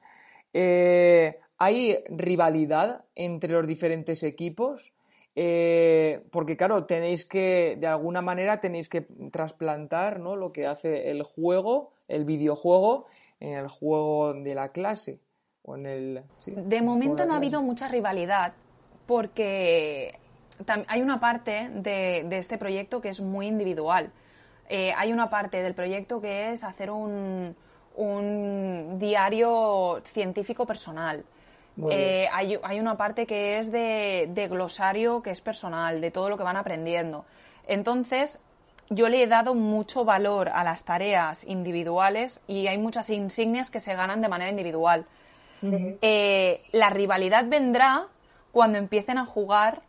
[0.52, 4.92] eh, ¿hay rivalidad entre los diferentes equipos?
[5.36, 10.36] Eh, porque claro, tenéis que, de alguna manera, tenéis que trasplantar ¿no?
[10.36, 13.06] lo que hace el juego, el videojuego,
[13.40, 15.18] en el juego de la clase.
[15.66, 18.52] O en el, de momento no ha habido mucha rivalidad,
[19.06, 20.18] porque
[20.86, 24.10] hay una parte de, este proyecto que es muy individual.
[24.68, 27.56] Eh, hay una parte del proyecto que es hacer un,
[28.98, 31.24] diario científico personal.
[31.90, 36.44] Eh, hay, una parte que es de, glosario que es personal, de todo lo que
[36.44, 37.24] van aprendiendo.
[37.66, 38.40] Entonces,
[38.90, 43.80] yo le he dado mucho valor a las tareas individuales y hay muchas insignias que
[43.80, 45.06] se ganan de manera individual.
[46.02, 48.06] Eh, la rivalidad vendrá
[48.52, 49.82] cuando empiecen a jugar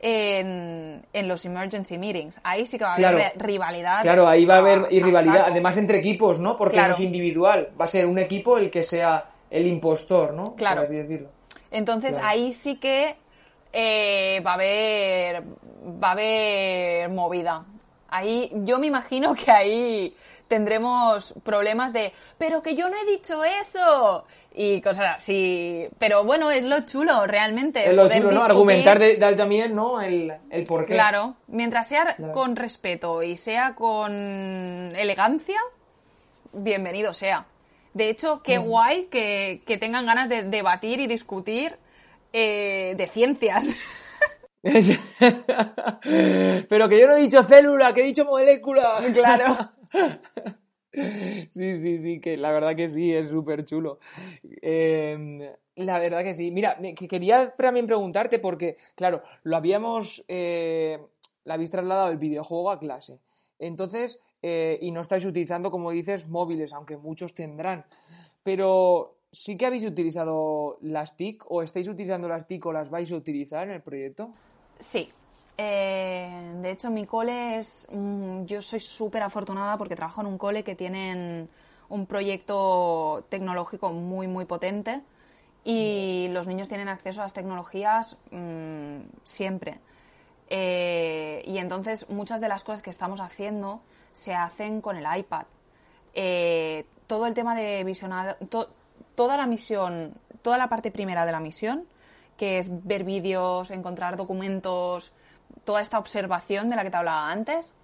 [0.00, 2.40] en, los emergency meetings.
[2.44, 4.02] Ahí sí que va a haber rivalidad.
[4.02, 6.56] Claro, ahí va a haber rivalidad, además entre equipos, ¿no?
[6.56, 7.70] Porque no es individual.
[7.80, 10.54] Va a ser un equipo el que sea el impostor, ¿no?
[10.54, 10.86] Claro.
[11.70, 13.16] Entonces ahí sí que
[13.72, 15.42] eh, va a haber
[16.02, 17.64] va a haber movida.
[18.08, 20.16] Ahí yo me imagino que ahí
[20.48, 25.86] tendremos problemas de pero que yo no he dicho eso y cosas así.
[25.98, 27.88] Pero bueno, es lo chulo, realmente.
[27.88, 28.42] Es lo chulo, ¿no?
[28.42, 30.00] Argumentar de, también, ¿no?
[30.00, 30.94] El, el por qué.
[30.94, 34.12] Claro, mientras sea con respeto y sea con
[34.96, 35.60] elegancia,
[36.52, 37.46] bienvenido sea.
[37.94, 41.76] De hecho, qué guay que, tengan ganas de debatir y discutir
[42.32, 43.76] eh, de ciencias.
[46.68, 48.98] Pero que yo no he dicho célula, que he dicho molécula.
[49.14, 49.70] Claro.
[51.50, 53.98] Sí, sí, sí, que la verdad que sí, es súper chulo.
[54.62, 55.38] Em,
[55.76, 56.50] la verdad que sí.
[56.50, 60.98] Mira, quería también preguntarte porque, claro, lo habíamos, eh,
[61.44, 63.18] la habéis trasladado el videojuego a clase.
[63.58, 67.84] Entonces, eh, y no estáis utilizando, como dices, móviles, aunque muchos tendrán.
[68.42, 73.10] Pero sí que habéis utilizado las TIC o estáis utilizando las TIC o las vais
[73.12, 74.30] a utilizar en el proyecto.
[74.78, 75.08] Sí,
[75.58, 77.88] eh, de hecho, mi cole es.
[77.90, 81.48] Mm, yo soy súper afortunada porque trabajo en un cole que tienen
[81.88, 85.02] un proyecto tecnológico muy, muy potente
[85.64, 89.80] y los niños tienen acceso a las tecnologías mm, siempre.
[90.48, 93.80] Eh, y entonces muchas de las cosas que estamos haciendo
[94.12, 95.46] se hacen con el iPad.
[96.14, 98.36] Eh, todo el tema de visionado,
[99.14, 101.84] toda la misión, toda la parte primera de la misión,
[102.36, 105.12] que es ver vídeos, encontrar documentos,
[105.64, 107.74] toda esta observación de la que te hablaba antes,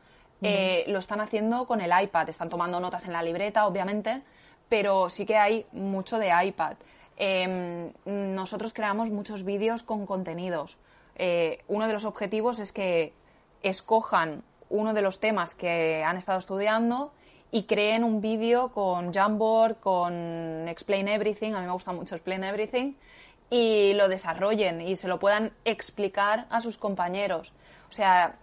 [0.42, 2.28] eh, lo están haciendo con el iPad.
[2.28, 4.22] Están tomando notas en la libreta, obviamente,
[4.68, 6.76] pero sí que hay mucho de iPad.
[7.16, 10.78] Em, nosotros creamos muchos vídeos con contenidos.
[11.16, 13.12] Eh, uno de los objetivos es que
[13.62, 17.12] escojan uno de los temas que han estado estudiando
[17.52, 22.42] y creen un vídeo con Jamboard, con Explain Everything, a mí me gusta mucho Explain
[22.42, 22.94] Everything,
[23.54, 27.52] y lo desarrollen y se lo puedan explicar a sus compañeros.
[27.88, 28.34] O sea,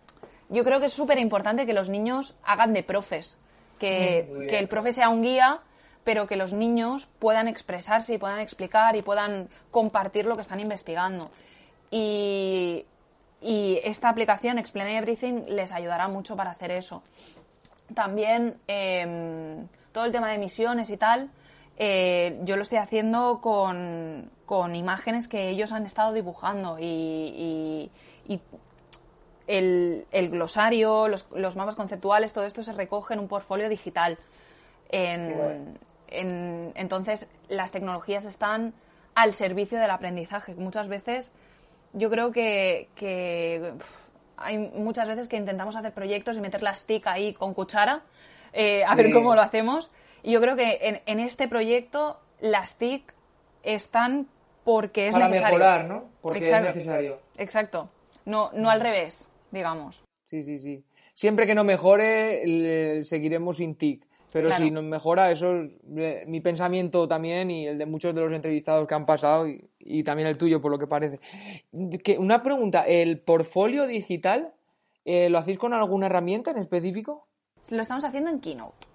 [0.47, 3.37] yo creo que es súper importante que los niños hagan de profes,
[3.77, 5.59] que, que el profe sea un guía
[6.03, 10.59] pero que los niños puedan expresarse y puedan explicar y puedan compartir lo que están
[10.59, 11.29] investigando.
[11.91, 12.85] Y,
[13.83, 17.03] esta aplicación, Explain Everything, les ayudará mucho para hacer eso.
[17.93, 21.29] También em, todo el tema de misiones y tal,
[21.77, 24.29] eh, yo lo estoy haciendo con,
[24.75, 27.89] imágenes que ellos han estado dibujando y,
[29.47, 34.17] el, glosario, los, los, mapas conceptuales, todo esto se recoge en un portfolio digital.
[34.89, 35.79] En,
[36.11, 38.73] entonces, las tecnologías están
[39.15, 40.55] al servicio del aprendizaje.
[40.55, 41.31] Muchas veces,
[41.93, 42.89] yo creo que,
[44.37, 48.01] hay muchas veces que intentamos hacer proyectos y meter las TIC ahí con cuchara,
[48.53, 49.89] eh, a ver cómo lo hacemos.
[50.23, 53.13] Y yo creo que en, este proyecto las TIC
[53.63, 54.27] están
[54.63, 55.57] porque es Para necesario.
[55.57, 56.05] mejorar, ¿no?
[56.21, 57.19] Porque es necesario.
[57.37, 57.89] Exacto.
[58.25, 60.03] No, no al revés, digamos.
[60.25, 60.83] Sí, sí, sí.
[61.13, 64.07] Siempre que no mejore, seguiremos sin TIC.
[64.31, 68.21] Pero si nos mejora, eso es eh, mi pensamiento también y el de muchos de
[68.21, 69.45] los entrevistados que han pasado
[69.77, 71.19] y, también el tuyo, por lo que parece.
[72.01, 74.53] Que, una pregunta, ¿el portfolio digital
[75.03, 77.27] eh, lo hacéis con alguna herramienta en específico?
[77.71, 78.87] Lo estamos haciendo en Keynote.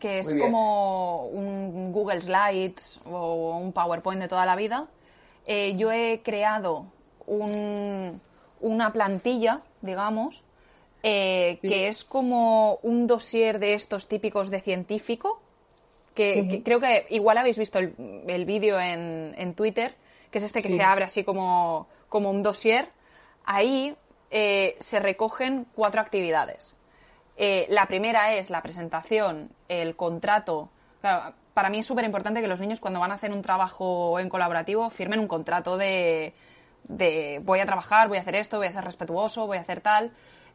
[0.00, 4.88] Que es como un Google Slides o un PowerPoint de toda la vida.
[5.46, 6.86] Eh, yo he creado
[7.26, 8.20] un,
[8.60, 10.44] una plantilla, digamos,
[11.02, 15.40] eh, que es como un dossier de estos típicos de científico,
[16.14, 19.94] que, creo que igual habéis visto el, vídeo en, Twitter,
[20.30, 22.88] que es este que se abre así como, como un dossier.
[23.44, 23.96] Ahí
[24.30, 26.76] eh, se recogen cuatro actividades.
[27.36, 30.70] Eh, la primera es la presentación, el contrato.
[31.00, 34.28] para mí es súper importante que los niños cuando van a hacer un trabajo en
[34.28, 36.34] colaborativo firmen un contrato de,
[36.84, 39.80] de voy a trabajar, voy a hacer esto, voy a ser respetuoso, voy a hacer
[39.80, 40.12] tal.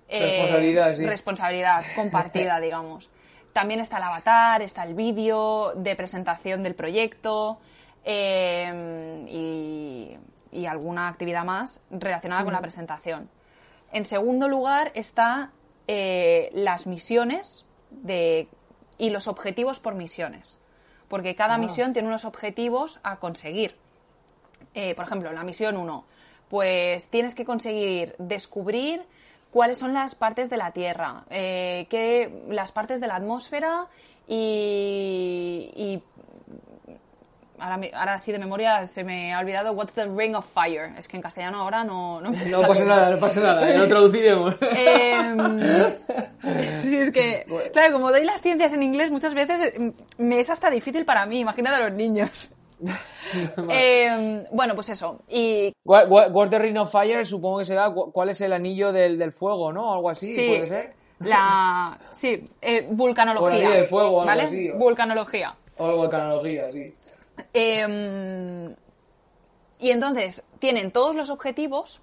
[0.10, 1.06] Responsabilidad, sí.
[1.06, 3.10] Responsabilidad compartida, digamos.
[3.54, 7.60] También está el avatar, está el vídeo de presentación del proyecto
[8.06, 9.26] eh,
[10.52, 13.30] y, alguna actividad más relacionada con la presentación.
[13.92, 15.52] En segundo lugar está
[15.88, 18.48] eh, las misiones de,
[18.98, 20.58] y los objetivos por misiones.
[21.08, 21.58] Porque cada ah.
[21.58, 23.76] misión tiene unos objetivos a conseguir.
[24.74, 26.06] Eh, por ejemplo, la misión 1,
[26.50, 29.02] pues tienes que conseguir descubrir
[29.52, 33.88] cuáles son las partes de la Tierra, eh, las partes de la atmósfera
[34.28, 36.02] y,
[37.60, 40.92] ahora, sí de memoria se me ha olvidado What's the Ring of Fire.
[40.98, 44.56] Es que en castellano ahora no No, no pasa nada, no pasa nada, lo traduciremos.
[44.62, 45.60] Em,
[46.82, 50.50] sí, es que, claro, como doy las ciencias en inglés, muchas veces em, me es
[50.50, 52.50] hasta difícil para mí, imagínate a los niños.
[53.70, 55.20] Em, bueno, pues eso.
[55.28, 55.74] Y...
[55.84, 57.26] What's the Ring of Fire?
[57.26, 59.94] Supongo que será cuál es el anillo del, del fuego, ¿no?
[59.94, 60.94] Algo así, sí, ¿puede ser?
[61.20, 61.98] La...
[62.12, 63.70] Sí, eh, vulcanología.
[63.70, 64.44] del fuego, ¿vale?
[64.44, 65.56] Así, Vulcanología.
[65.78, 66.94] O vulcanología, sí.
[67.54, 68.76] Em,
[69.80, 72.02] y entonces tienen todos los objetivos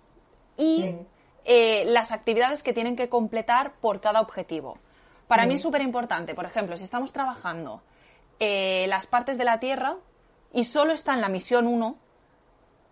[0.57, 1.07] y mm.
[1.44, 4.79] eh, las actividades que tienen que completar por cada objetivo.
[5.27, 7.83] Para mí es súper importante, por ejemplo, si estamos trabajando
[8.38, 9.97] eh, las partes de la Tierra,
[10.55, 11.97] y solo está en la misión 1,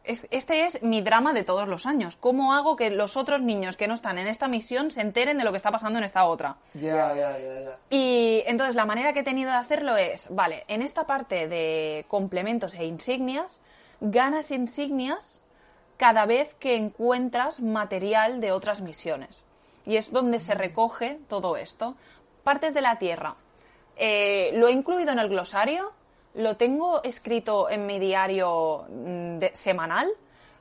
[0.05, 2.17] este es mi drama de todos los años.
[2.17, 5.45] ¿Cómo hago que los otros niños que no están en esta misión se enteren de
[5.45, 6.57] lo que está pasando en esta otra?
[6.75, 10.83] Ya, ya, ya, Y entonces la manera que he tenido de hacerlo es, vale, en
[10.83, 13.61] esta parte de complementos e insignias,
[14.01, 15.41] ganas insignias
[15.97, 19.45] cada vez que encuentras material de otras misiones.
[19.87, 21.95] Y es donde se recoge todo esto.
[22.43, 23.37] Partes de la Tierra.
[23.97, 25.93] Eh, lo he incluido en el glosario
[26.35, 30.09] lo tengo escrito en mi diario mm, semanal,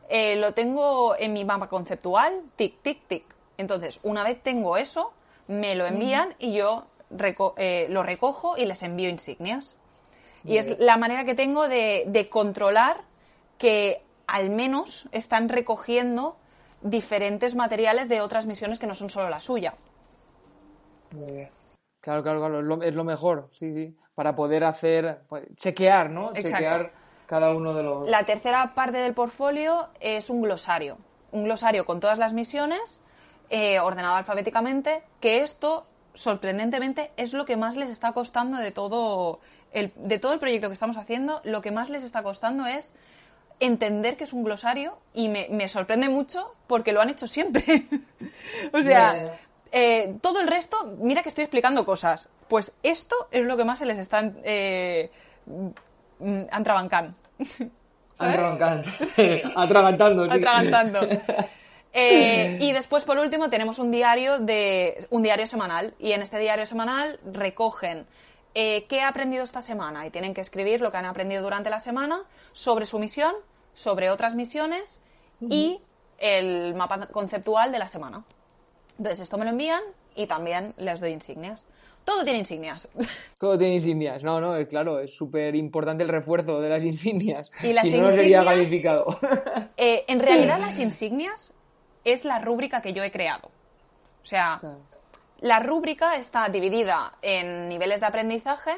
[0.09, 3.23] eh, lo tengo en mi mapa conceptual, tic, tic, tic.
[3.57, 5.13] Entonces, una vez tengo eso,
[5.47, 6.85] me lo envían y yo
[7.57, 9.75] eh, lo recojo y les envío insignias.
[10.43, 13.01] Y es la manera que tengo de, de controlar
[13.59, 16.35] que al menos están recogiendo
[16.81, 19.75] diferentes materiales de otras misiones que no son solo la suya.
[22.01, 26.09] Claro, claro, claro, es lo, es lo mejor, sí, sí, para poder hacer, pues, chequear,
[26.09, 26.29] ¿no?
[26.29, 26.49] Exacto.
[26.49, 26.91] Chequear
[27.27, 28.09] cada uno de los...
[28.09, 30.97] La tercera parte del portfolio es un glosario.
[31.31, 32.99] Un glosario con todas las misiones,
[33.51, 35.85] eh, ordenado alfabéticamente, que esto,
[36.15, 39.39] sorprendentemente, es lo que más les está costando de todo,
[39.71, 41.39] el, de todo el proyecto que estamos haciendo.
[41.43, 42.95] Lo que más les está costando es
[43.59, 47.63] entender que es un glosario y me, me sorprende mucho porque lo han hecho siempre.
[48.73, 49.39] o sea, ya.
[49.71, 52.29] Eh, todo el resto, mira que estoy explicando cosas.
[52.47, 55.09] Pues esto es lo que más se les está eh,
[55.45, 57.15] mm, antrabancando.
[58.21, 58.89] Atragantando.
[59.55, 60.31] Atragantando, sí.
[60.37, 60.99] Atragantando.
[61.93, 65.93] Eh, y después, por último, tenemos un diario de un diario semanal.
[65.99, 68.05] Y en este diario semanal recogen
[68.53, 70.05] eh, qué ha aprendido esta semana.
[70.05, 73.33] Y tienen que escribir lo que han aprendido durante la semana sobre su misión,
[73.73, 75.01] sobre otras misiones
[75.41, 75.81] y
[76.19, 78.23] el mapa conceptual de la semana.
[79.01, 79.81] Entonces, esto me lo envían
[80.13, 81.65] y también les doy insignias.
[82.05, 82.87] Todo tiene insignias.
[83.39, 84.23] Todo tiene insignias.
[84.23, 87.49] No, no, claro, es súper importante el refuerzo de las insignias.
[87.63, 89.17] Y las si no, no sería calificado.
[89.77, 91.51] Eh, en realidad, las insignias
[92.03, 93.47] es la rúbrica que yo he creado.
[94.21, 94.77] O sea, Claro.
[95.39, 98.73] la rúbrica está dividida en niveles de aprendizaje.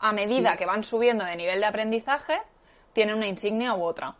[0.00, 0.56] A medida Sí.
[0.58, 2.38] que van subiendo de nivel de aprendizaje,
[2.94, 4.16] tienen una insignia u otra.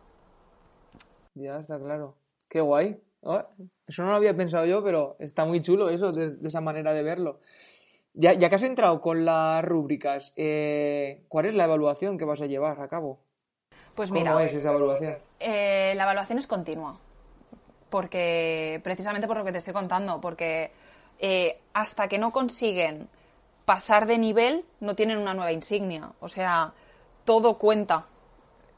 [1.35, 2.15] Ya, está claro.
[2.51, 3.01] Qué guay.
[3.29, 3.43] Oh,
[3.87, 6.93] eso no lo había pensado yo, pero está muy chulo eso, de, de esa manera
[6.93, 7.41] de verlo.
[8.15, 12.41] Ya, ya que has entrado con las rúbricas, eh, ¿cuál es la evaluación que vas
[12.41, 13.19] a llevar a cabo?
[13.95, 15.17] Pues ¿Cómo mira, es esa evaluación?
[15.41, 16.99] eh, la evaluación es continua.
[17.91, 20.71] Porque, precisamente por lo que te estoy contando, porque
[21.19, 23.09] eh, hasta que no consiguen
[23.65, 26.11] pasar de nivel, no tienen una nueva insignia.
[26.21, 26.73] O sea,
[27.25, 28.07] todo cuenta.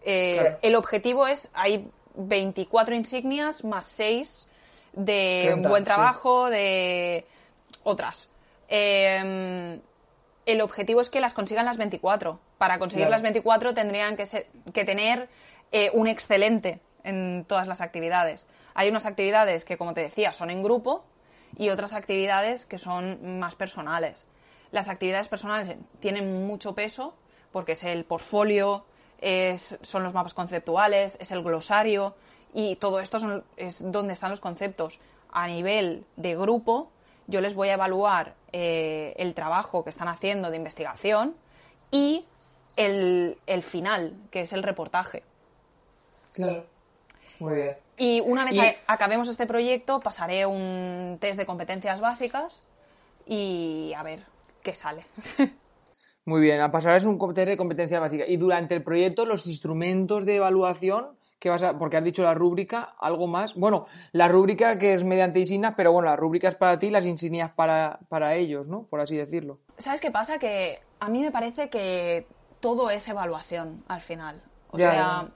[0.03, 0.59] Eh, Claro.
[0.63, 4.49] El objetivo es, hay 24 insignias más 6
[4.93, 5.85] de 30, buen sí.
[5.85, 7.27] trabajo, de
[7.85, 8.29] otras.
[8.69, 9.81] Eh,
[10.47, 12.39] el objetivo es que las consigan las 24.
[12.59, 13.13] Para conseguir Claro.
[13.13, 15.29] las 24 tendrían que, ser- que tener
[15.73, 18.47] eh, un excelente en todas las actividades.
[18.75, 21.05] Hay unas actividades que, como te decía, son en grupo
[21.57, 24.27] y otras actividades que son más personales.
[24.71, 27.15] Las actividades personales tienen mucho peso
[27.53, 28.85] porque es el portfolio,
[29.21, 32.15] es, son los mapas conceptuales, es el glosario
[32.55, 35.01] y todo esto son- es donde están los conceptos.
[35.33, 36.91] A nivel de grupo,
[37.27, 41.37] yo les voy a evaluar eh, el trabajo que están haciendo de investigación
[41.91, 42.25] y
[42.77, 45.23] el, el final, que es el reportaje.
[46.33, 46.65] Claro.
[47.41, 47.77] Muy bien.
[47.97, 52.63] Y una vez Y- acabemos este proyecto, pasaré un test de competencias básicas
[53.27, 54.25] y a ver
[54.63, 55.05] qué sale.
[56.29, 58.25] Muy bien, a pasar es un test de competencia básica.
[58.27, 62.35] Y durante el proyecto, los instrumentos de evaluación, que vas a, porque has dicho la
[62.35, 63.55] rúbrica, algo más.
[63.55, 67.07] Bueno, la rúbrica que es mediante insignias, pero bueno, la rúbrica es para ti, las
[67.07, 68.83] insignias para, para ellos, ¿no?
[68.83, 69.61] Por así decirlo.
[69.79, 70.39] ¿Sabes qué pasa?
[70.39, 72.27] Que a mí me parece que
[72.61, 74.43] todo es evaluación al final.
[74.71, 75.29] O Ya, sea, ya.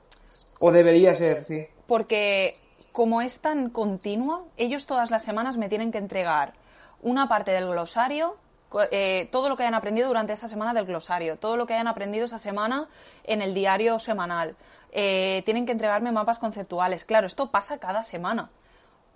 [0.61, 1.64] O debería ser, sí.
[1.87, 2.57] porque
[2.92, 6.52] como es tan continua, ellos todas las semanas me tienen que entregar
[7.00, 8.37] una parte del glosario,
[8.90, 11.88] eh, todo lo que hayan aprendido durante esa semana del glosario, todo lo que hayan
[11.88, 12.88] aprendido esa semana
[13.24, 14.56] en el diario semanal.
[14.92, 17.04] Eh, tienen que entregarme mapas conceptuales.
[17.04, 18.50] Claro, esto pasa cada semana.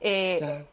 [0.01, 0.67] Eh, Claro.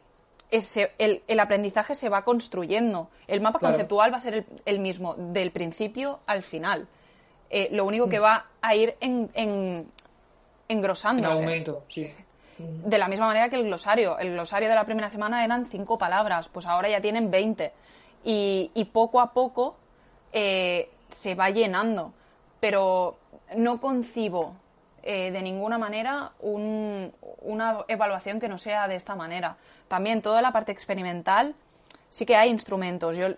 [0.50, 3.08] ese- el, el aprendizaje se va construyendo.
[3.26, 3.74] El mapa Claro.
[3.74, 6.86] conceptual va a ser el, el mismo, del principio al final.
[7.50, 8.10] Eh, lo único Mm.
[8.10, 9.86] que va a ir en, en-
[10.68, 11.32] En engrosándose.
[11.36, 12.06] aumento, sí.
[12.58, 14.16] De la misma manera que el glosario.
[14.18, 17.72] El glosario de la primera semana eran cinco palabras, pues ahora ya tienen 20.
[18.24, 19.76] Y, y poco a poco
[20.32, 22.12] eh, se va llenando.
[22.60, 23.16] Pero
[23.56, 24.54] no concibo
[25.02, 29.56] eh, de ninguna manera un- una evaluación que no sea de esta manera.
[29.88, 31.54] También toda la parte experimental,
[32.10, 33.16] sí que hay instrumentos.
[33.16, 33.28] Yo,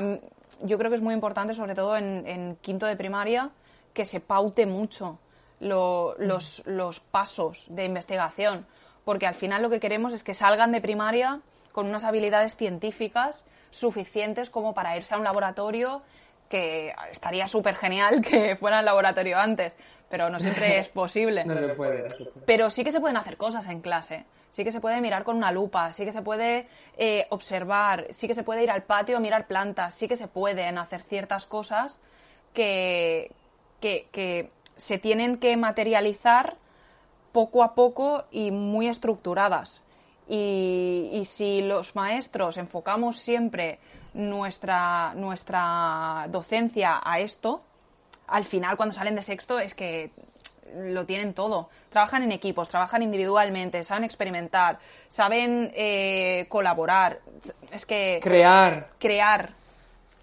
[0.00, 0.20] mí-
[0.62, 3.50] yo creo que es muy importante, sobre todo en, en quinto de primaria,
[3.92, 5.18] que se paute mucho
[5.58, 8.64] lo- los, los pasos de investigación,
[9.04, 11.40] porque al final lo que queremos es que salgan de primaria
[11.72, 16.02] con unas habilidades científicas suficientes como para irse a un laboratorio
[16.48, 19.76] que estaría súper genial que fuera al laboratorio antes,
[20.08, 21.44] pero no siempre es posible.
[21.44, 22.08] No puede.
[22.44, 24.24] Pero sí que se pueden hacer cosas en clase.
[24.48, 28.26] Sí que se puede mirar con una lupa, sí que se puede eh, observar, sí
[28.26, 31.44] que se puede ir al patio a mirar plantas, sí que se pueden hacer ciertas
[31.44, 32.00] cosas
[32.54, 33.32] que,
[33.80, 36.56] que, que se tienen que materializar
[37.32, 39.82] poco a poco y muy estructuradas.
[40.28, 43.78] Y, y si los maestros enfocamos siempre
[44.14, 47.62] nuestra, nuestra docencia a esto,
[48.26, 50.10] al final cuando salen de sexto es que
[50.74, 51.68] lo tienen todo.
[51.90, 57.20] Trabajan en equipos, trabajan individualmente, saben experimentar, saben eh, colaborar.
[57.70, 58.20] Es que...
[58.22, 58.88] Crear.
[58.98, 59.50] Crear.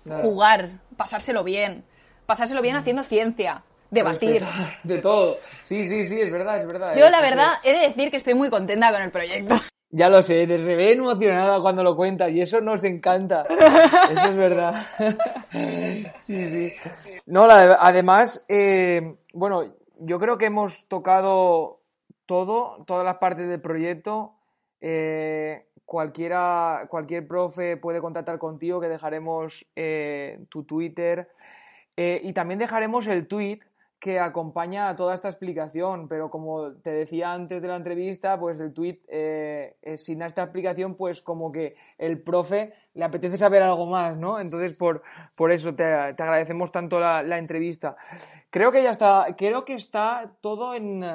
[0.05, 0.71] Jugar.
[0.97, 1.83] Pasárselo bien.
[2.25, 3.63] Pasárselo bien haciendo ciencia.
[3.89, 4.43] Debatir.
[4.83, 5.37] De todo.
[5.63, 6.95] Sí, sí, sí, es verdad, es verdad.
[6.97, 9.55] Yo la verdad he de decir que estoy muy contenta con el proyecto.
[9.95, 13.43] Ya lo sé, se ve emocionada cuando lo cuentas y eso nos encanta.
[13.43, 14.73] Eso es verdad.
[16.19, 16.73] Sí, sí.
[17.27, 21.81] No, además, eh, bueno, yo creo que hemos tocado
[22.25, 24.33] todo, todas las partes del proyecto.
[24.81, 31.29] Eh, cualquiera, cualquier profe puede contactar contigo, que dejaremos eh, tu Twitter.
[31.95, 33.59] Y también dejaremos el tweet
[34.03, 38.59] que acompaña a toda esta explicación, pero como te decía antes de la entrevista, pues
[38.59, 38.99] el tweet,
[39.95, 44.41] sin esta explicación, pues como que el profe le apetece saber algo más, ¿no?
[44.41, 45.03] Entonces, por,
[45.35, 47.95] por eso te, agradecemos tanto la, entrevista.
[48.49, 51.05] Creo que ya está, creo que está todo en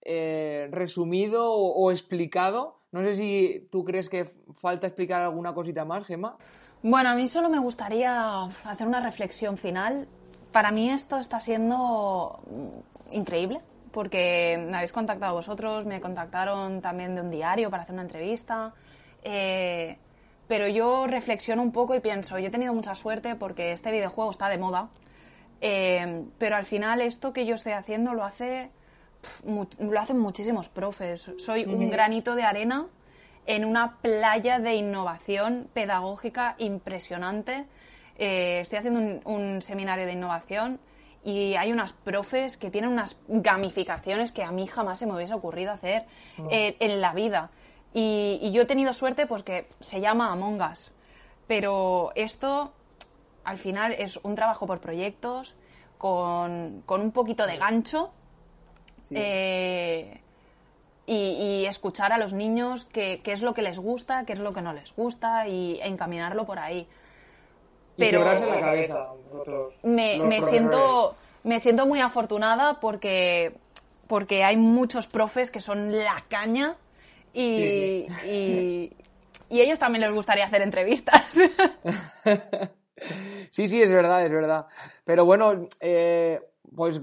[0.00, 2.78] eh, resumido o, explicado.
[2.90, 6.38] No sé si tú crees que falta explicar alguna cosita más, Gemma.
[6.82, 10.08] Bueno, a mí solo me gustaría hacer una reflexión final.
[10.54, 12.38] Para mí esto está siendo
[13.10, 13.58] increíble
[13.90, 18.72] porque me habéis contactado vosotros, me contactaron también de un diario para hacer una entrevista.
[19.24, 19.98] Eh,
[20.46, 24.30] pero yo reflexiono un poco y pienso, yo he tenido mucha suerte porque este videojuego
[24.30, 24.90] está de moda,
[25.60, 28.70] eh, pero al final esto que yo estoy haciendo lo hace
[29.80, 31.32] lo hacen muchísimos profes.
[31.38, 32.86] Soy un granito de arena
[33.46, 37.66] en una playa de innovación pedagógica impresionante.
[38.18, 40.78] Eh, estoy haciendo un, seminario de innovación
[41.24, 45.34] y hay unas profes que tienen unas gamificaciones que a mí jamás se me hubiese
[45.34, 46.04] ocurrido hacer
[46.38, 46.48] oh.
[46.50, 47.50] eh, en la vida.
[47.92, 50.92] Y, yo he tenido suerte pues que se llama Among Us.
[51.46, 52.72] Pero esto
[53.44, 55.56] al final es un trabajo por proyectos,
[55.98, 58.12] con, con un poquito de gancho
[59.10, 60.20] eh,
[61.06, 64.62] y, escuchar a los niños qué, es lo que les gusta, qué es lo que
[64.62, 66.86] no les gusta y encaminarlo por ahí.
[67.96, 69.08] Pero la cabeza,
[69.84, 71.14] me, siento,
[71.44, 73.52] me siento muy afortunada porque,
[74.06, 76.76] porque hay muchos profes que son la caña
[77.32, 78.90] y, y,
[79.50, 81.24] ellos también les gustaría hacer entrevistas.
[83.50, 84.66] Sí, sí, es verdad, es verdad.
[85.04, 86.40] Pero bueno, eh,
[86.74, 87.00] pues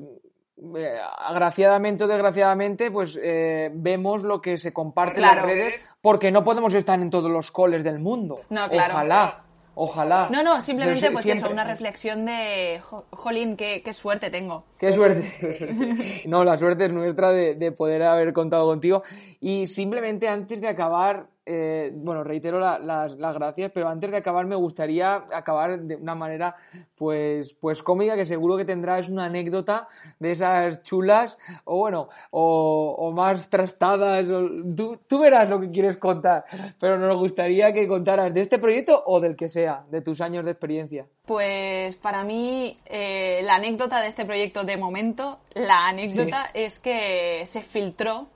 [0.76, 6.32] eh, agraciadamente o desgraciadamente, pues eh, vemos lo que se comparte en las redes, porque
[6.32, 8.42] no podemos estar en todos los coles del mundo.
[8.50, 8.94] No, claro.
[8.94, 9.44] Ojalá.
[9.84, 10.30] Ojalá.
[10.30, 12.80] No, no, simplemente pues eso, una reflexión de,
[13.10, 14.64] jolín, qué, qué suerte tengo.
[14.78, 16.22] Qué suerte.
[16.28, 19.02] no, la suerte es nuestra de, de poder haber contado contigo.
[19.40, 24.56] Y simplemente antes de acabar, eh, bueno, reitero las, gracias, pero antes de acabar me
[24.56, 26.56] gustaría acabar de una manera
[26.96, 29.88] pues, pues cómica que seguro que tendrás una anécdota
[30.20, 34.28] de esas chulas o bueno, o, más trastadas.
[34.28, 36.46] tú, verás lo que quieres contar,
[36.80, 40.46] pero nos gustaría que contaras de este proyecto o del que sea, de tus años
[40.46, 41.08] de experiencia.
[41.26, 47.44] Pues para mí eh, la anécdota de este proyecto de momento, la anécdota es que
[47.46, 48.28] se filtró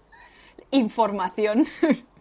[0.71, 1.65] información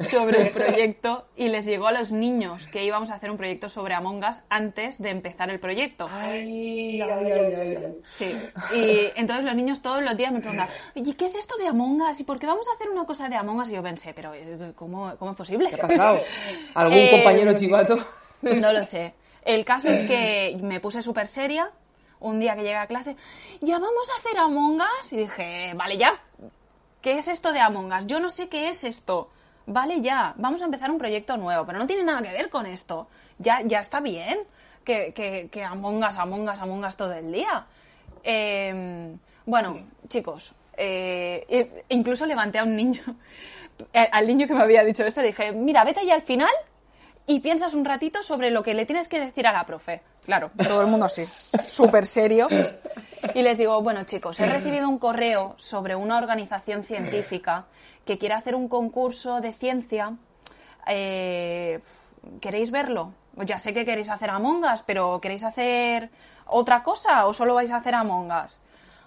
[0.00, 3.68] sobre el proyecto y les llegó a los niños que íbamos a hacer un proyecto
[3.68, 6.08] sobre Among Us antes de empezar el proyecto.
[6.10, 8.38] Ay, ay, ay, sí.
[8.74, 12.02] Y entonces los niños todos los días me preguntan, ¿y qué es esto de Among
[12.02, 12.20] Us?
[12.20, 13.70] ¿Y por qué vamos a hacer una cosa de Among Us?
[13.70, 15.70] Y yo pensé, pero eh, ¿cómo, cómo es posible?
[15.70, 16.20] ¿Qué ha pasado?
[16.74, 17.98] ¿Algún eh, compañero chivato?
[18.42, 19.14] No lo sé.
[19.44, 21.70] El caso es que me puse súper seria
[22.20, 23.16] un día que llegué a clase,
[23.60, 25.12] ya vamos a hacer Among Us.
[25.12, 26.20] Y dije, vale, ya.
[27.00, 28.06] ¿Qué es esto de Among Us?
[28.06, 29.30] Yo no sé qué es esto
[29.68, 32.66] vale ya, vamos a empezar un proyecto nuevo, pero no tiene nada que ver con
[32.66, 33.08] esto.
[33.38, 34.40] Ya, ya está bien
[34.84, 37.66] que, que, que amongas, amongas, amongas todo el día.
[38.24, 43.02] Em, bueno, chicos, eh, incluso levanté a un niño,
[43.92, 46.50] al niño que me había dicho esto, dije, mira, vete ya al final
[47.26, 50.00] y piensas un ratito sobre lo que le tienes que decir a la profe.
[50.28, 51.24] Claro, todo el mundo así,
[51.66, 52.48] súper serio.
[53.32, 57.64] Y les digo, bueno chicos, he recibido un correo sobre una organización científica
[58.04, 60.12] que quiere hacer un concurso de ciencia.
[60.86, 61.80] Eh,
[62.42, 63.14] ¿Queréis verlo?
[63.36, 66.10] Ya sé que queréis hacer Among Us, pero ¿queréis hacer
[66.44, 68.60] otra cosa o solo vais a hacer Among Us?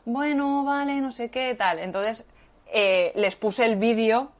[0.05, 1.77] Bueno, vale, no sé qué, tal.
[1.77, 2.25] Entonces
[2.73, 4.31] eh, les puse el vídeo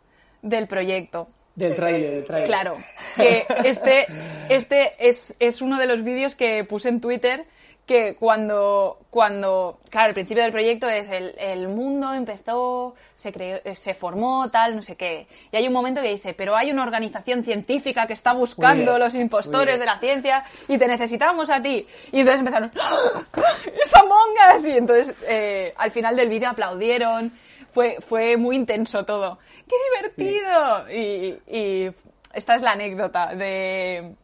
[0.41, 1.27] del proyecto.
[1.55, 2.47] Del trailer, del trailer.
[2.47, 2.77] Claro,
[3.15, 4.07] que este,
[4.49, 7.45] este es, es uno de los vídeos que puse en Twitter
[7.85, 13.59] que cuando, cuando, claro, el principio del proyecto es el, el mundo empezó, se creó,
[13.65, 15.27] eh, se formó, tal, no sé qué.
[15.51, 19.13] Y hay un momento que dice, pero hay una organización científica que está buscando los
[19.15, 21.85] impostores de la ciencia y te necesitamos a ti.
[22.13, 23.41] Y entonces empezaron, ¡Ah!
[23.83, 24.65] ¡Es Among Us!
[24.65, 27.33] Y entonces, eh, al final del vídeo aplaudieron.
[27.71, 29.39] Fue, fue muy intenso todo.
[29.67, 30.89] ¡Qué divertido!
[30.89, 31.91] Y, y
[32.33, 34.15] esta es la anécdota de,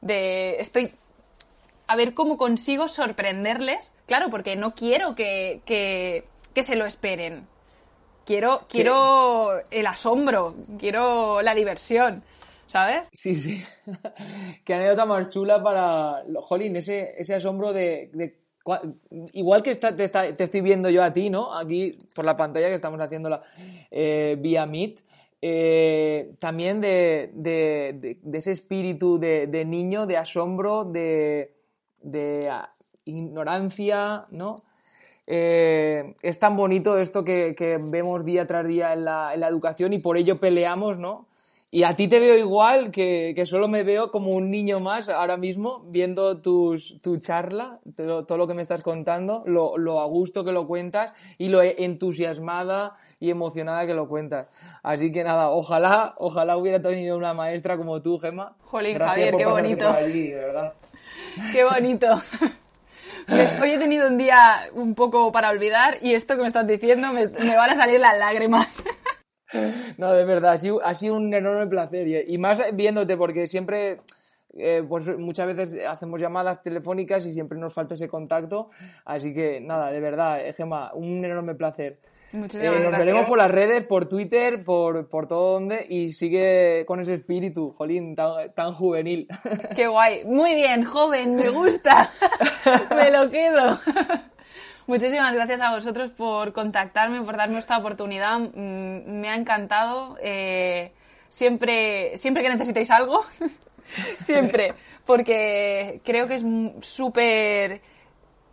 [0.00, 0.92] de estoy
[1.86, 3.94] a ver cómo consigo sorprenderles.
[4.06, 7.46] Claro, porque no quiero que, que, se lo esperen.
[8.24, 12.24] Quiero, quiero el asombro, quiero la diversión,
[12.66, 13.08] ¿sabes?
[13.12, 13.62] Sí, sí.
[14.64, 16.24] Qué anécdota más chula para.
[16.40, 18.10] Jolín, ese, ese asombro de.
[19.32, 21.56] Igual que te, estoy viendo yo a ti, ¿no?
[21.56, 23.42] Aquí por la pantalla que estamos haciéndola
[23.90, 25.00] eh, vía Meet.
[25.42, 31.52] Eh, también de, ese espíritu de, niño, de asombro, de,
[33.04, 34.64] ignorancia, ¿no?
[35.28, 40.16] Eh, es tan bonito esto que, vemos día tras día en la, educación y por
[40.16, 41.26] ello peleamos, ¿no?
[41.76, 45.36] Y a ti te veo igual, que, solo me veo como un niño más ahora
[45.36, 50.42] mismo viendo tus, tu charla, todo, lo que me estás contando, lo, lo, a gusto
[50.42, 54.48] que lo cuentas y lo entusiasmada y emocionada que lo cuentas.
[54.82, 58.56] Así que nada, ojalá, ojalá hubiera tenido una maestra como tú, Gemma.
[58.62, 59.94] Jolín, Javier, qué bonito.
[61.52, 62.06] Qué bonito.
[63.28, 67.12] Hoy he tenido un día un poco para olvidar y esto que me estás diciendo
[67.12, 68.82] me, van a salir las lágrimas.
[69.98, 70.52] No, de verdad,
[70.84, 74.00] ha sido, un enorme placer y, más viéndote porque siempre,
[74.54, 78.70] eh, pues muchas veces hacemos llamadas telefónicas y siempre nos falta ese contacto,
[79.04, 81.98] así que nada, de verdad, Gemma, un enorme placer.
[82.32, 87.00] Eh, nos veremos por las redes, por Twitter, por, por todo donde y sigue con
[87.00, 89.28] ese espíritu, jolín, tan, juvenil.
[89.74, 90.24] Qué guay.
[90.24, 92.10] Muy bien, joven, me gusta.
[92.94, 93.78] me lo quedo.
[94.86, 98.38] Muchísimas gracias a vosotros por contactarme, por darme esta oportunidad.
[98.38, 100.16] Mm, me ha encantado.
[100.20, 100.92] Eh,
[101.28, 103.24] siempre, siempre que necesitéis algo,
[104.18, 104.74] siempre,
[105.04, 106.44] porque creo que es
[106.80, 107.80] súper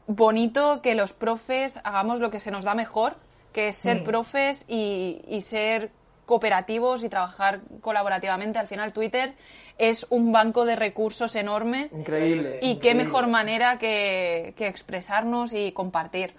[0.07, 3.15] bonito que los profes hagamos lo que se nos da mejor
[3.53, 4.03] que es ser mm.
[4.03, 5.91] profes y, ser
[6.25, 8.59] cooperativos y trabajar colaborativamente.
[8.59, 9.33] Al final Twitter
[9.77, 11.89] es un banco de recursos enorme.
[11.91, 12.59] Increíble.
[12.61, 16.35] Y qué mejor manera que, expresarnos y compartir.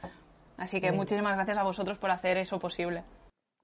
[0.56, 0.96] Así que mm.
[0.96, 3.04] muchísimas gracias a vosotros por hacer eso posible.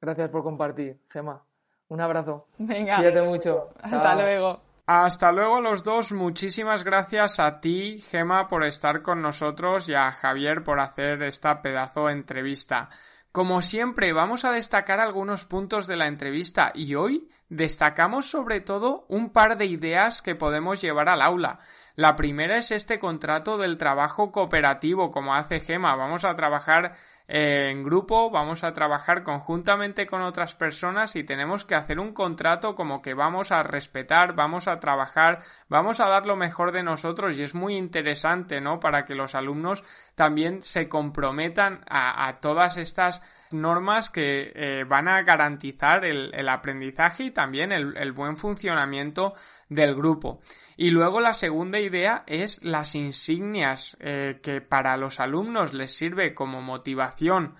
[0.00, 1.44] Gracias por compartir, Gema.
[1.88, 2.48] Un abrazo.
[2.58, 2.96] Venga.
[2.96, 3.70] Cuídate mucho.
[3.82, 4.60] Hasta luego.
[4.92, 10.10] Hasta luego los dos, muchísimas gracias a ti, Gema, por estar con nosotros y a
[10.10, 12.88] Javier por hacer esta pedazo de entrevista.
[13.32, 19.04] Como siempre, vamos a destacar algunos puntos de la entrevista y hoy destacamos sobre todo
[19.08, 21.60] un par de ideas que podemos llevar al aula.
[21.94, 25.94] La primera es este contrato del trabajo cooperativo, como hace Gema.
[25.94, 26.96] Vamos a trabajar
[27.32, 32.74] en grupo, vamos a trabajar conjuntamente con otras personas y tenemos que hacer un contrato
[32.74, 37.38] como que vamos a respetar, vamos a trabajar, vamos a dar lo mejor de nosotros
[37.38, 38.80] y es muy interesante, ¿no?
[38.80, 39.84] Para que los alumnos
[40.20, 47.30] también se comprometan a, todas estas normas que eh, van a garantizar el, aprendizaje y
[47.30, 49.32] también el, buen funcionamiento
[49.70, 50.42] del grupo.
[50.76, 56.34] Y luego la segunda idea es las insignias eh, que para los alumnos les sirve
[56.34, 57.54] como motivación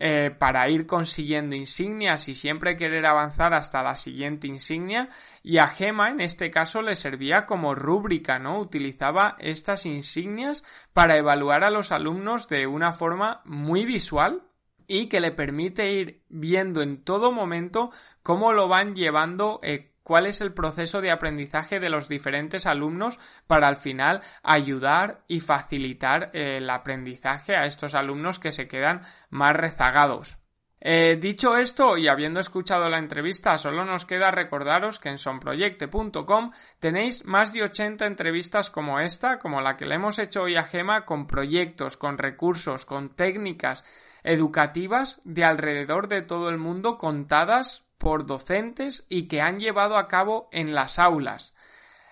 [0.00, 5.08] eh, para ir consiguiendo insignias y siempre querer avanzar hasta la siguiente insignia
[5.42, 8.60] y a Gema en este caso le servía como rúbrica, ¿no?
[8.60, 14.44] Utilizaba estas insignias para evaluar a los alumnos de una forma muy visual
[14.86, 17.90] y que le permite ir viendo en todo momento
[18.22, 23.20] cómo lo van llevando eh, cuál es el proceso de aprendizaje de los diferentes alumnos
[23.46, 29.02] para al final ayudar y facilitar eh, el aprendizaje a estos alumnos que se quedan
[29.28, 30.38] más rezagados.
[30.80, 36.52] Eh, dicho esto y habiendo escuchado la entrevista, solo nos queda recordaros que en sonproyecte.com
[36.80, 40.64] tenéis más de 80 entrevistas como esta, como la que le hemos hecho hoy a
[40.64, 43.84] Gema, con proyectos, con recursos, con técnicas
[44.22, 50.08] educativas de alrededor de todo el mundo contadas por docentes y que han llevado a
[50.08, 51.52] cabo en las aulas.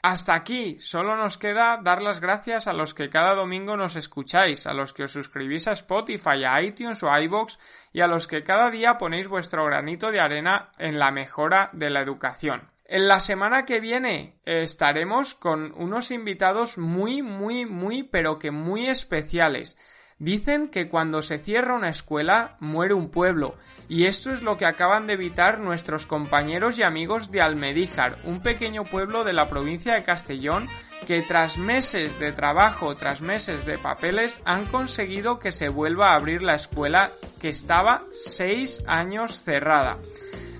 [0.02, 4.66] Hasta aquí, solo nos queda dar las gracias a los que cada domingo nos escucháis,
[4.68, 7.58] a los que os suscribís a Spotify, a iTunes o a iBox
[7.92, 11.90] y a los que cada día ponéis vuestro granito de arena en la mejora de
[11.90, 12.70] la educación.
[12.84, 18.86] En la semana que viene estaremos con unos invitados muy, muy, muy, pero que muy
[18.86, 19.76] especiales.
[20.18, 23.54] Dicen que cuando se cierra una escuela muere un pueblo,
[23.86, 28.42] y esto es lo que acaban de evitar nuestros compañeros y amigos de Almedíjar, un
[28.42, 30.68] pequeño pueblo de la provincia de Castellón
[31.06, 36.14] que tras meses de trabajo, tras meses de papeles, han conseguido que se vuelva a
[36.14, 39.98] abrir la escuela que estaba seis años cerrada.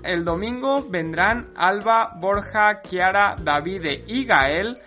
[0.03, 4.77] El domingo vendrán Alba, Borja, Kiara, Davide y Gael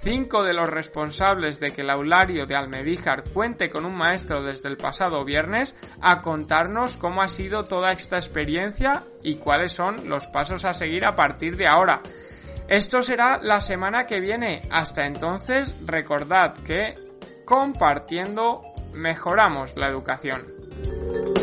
[0.00, 4.68] Cinco de los responsables de que el aulario de Almedíjar cuente con un maestro desde
[4.68, 10.26] el pasado viernes a contarnos cómo ha sido toda esta experiencia y cuáles son los
[10.26, 12.00] pasos a seguir a partir de ahora.
[12.68, 14.62] Esto será la semana que viene.
[14.70, 16.94] Hasta entonces, recordad que
[17.44, 21.37] compartiendo mejoramos la educación.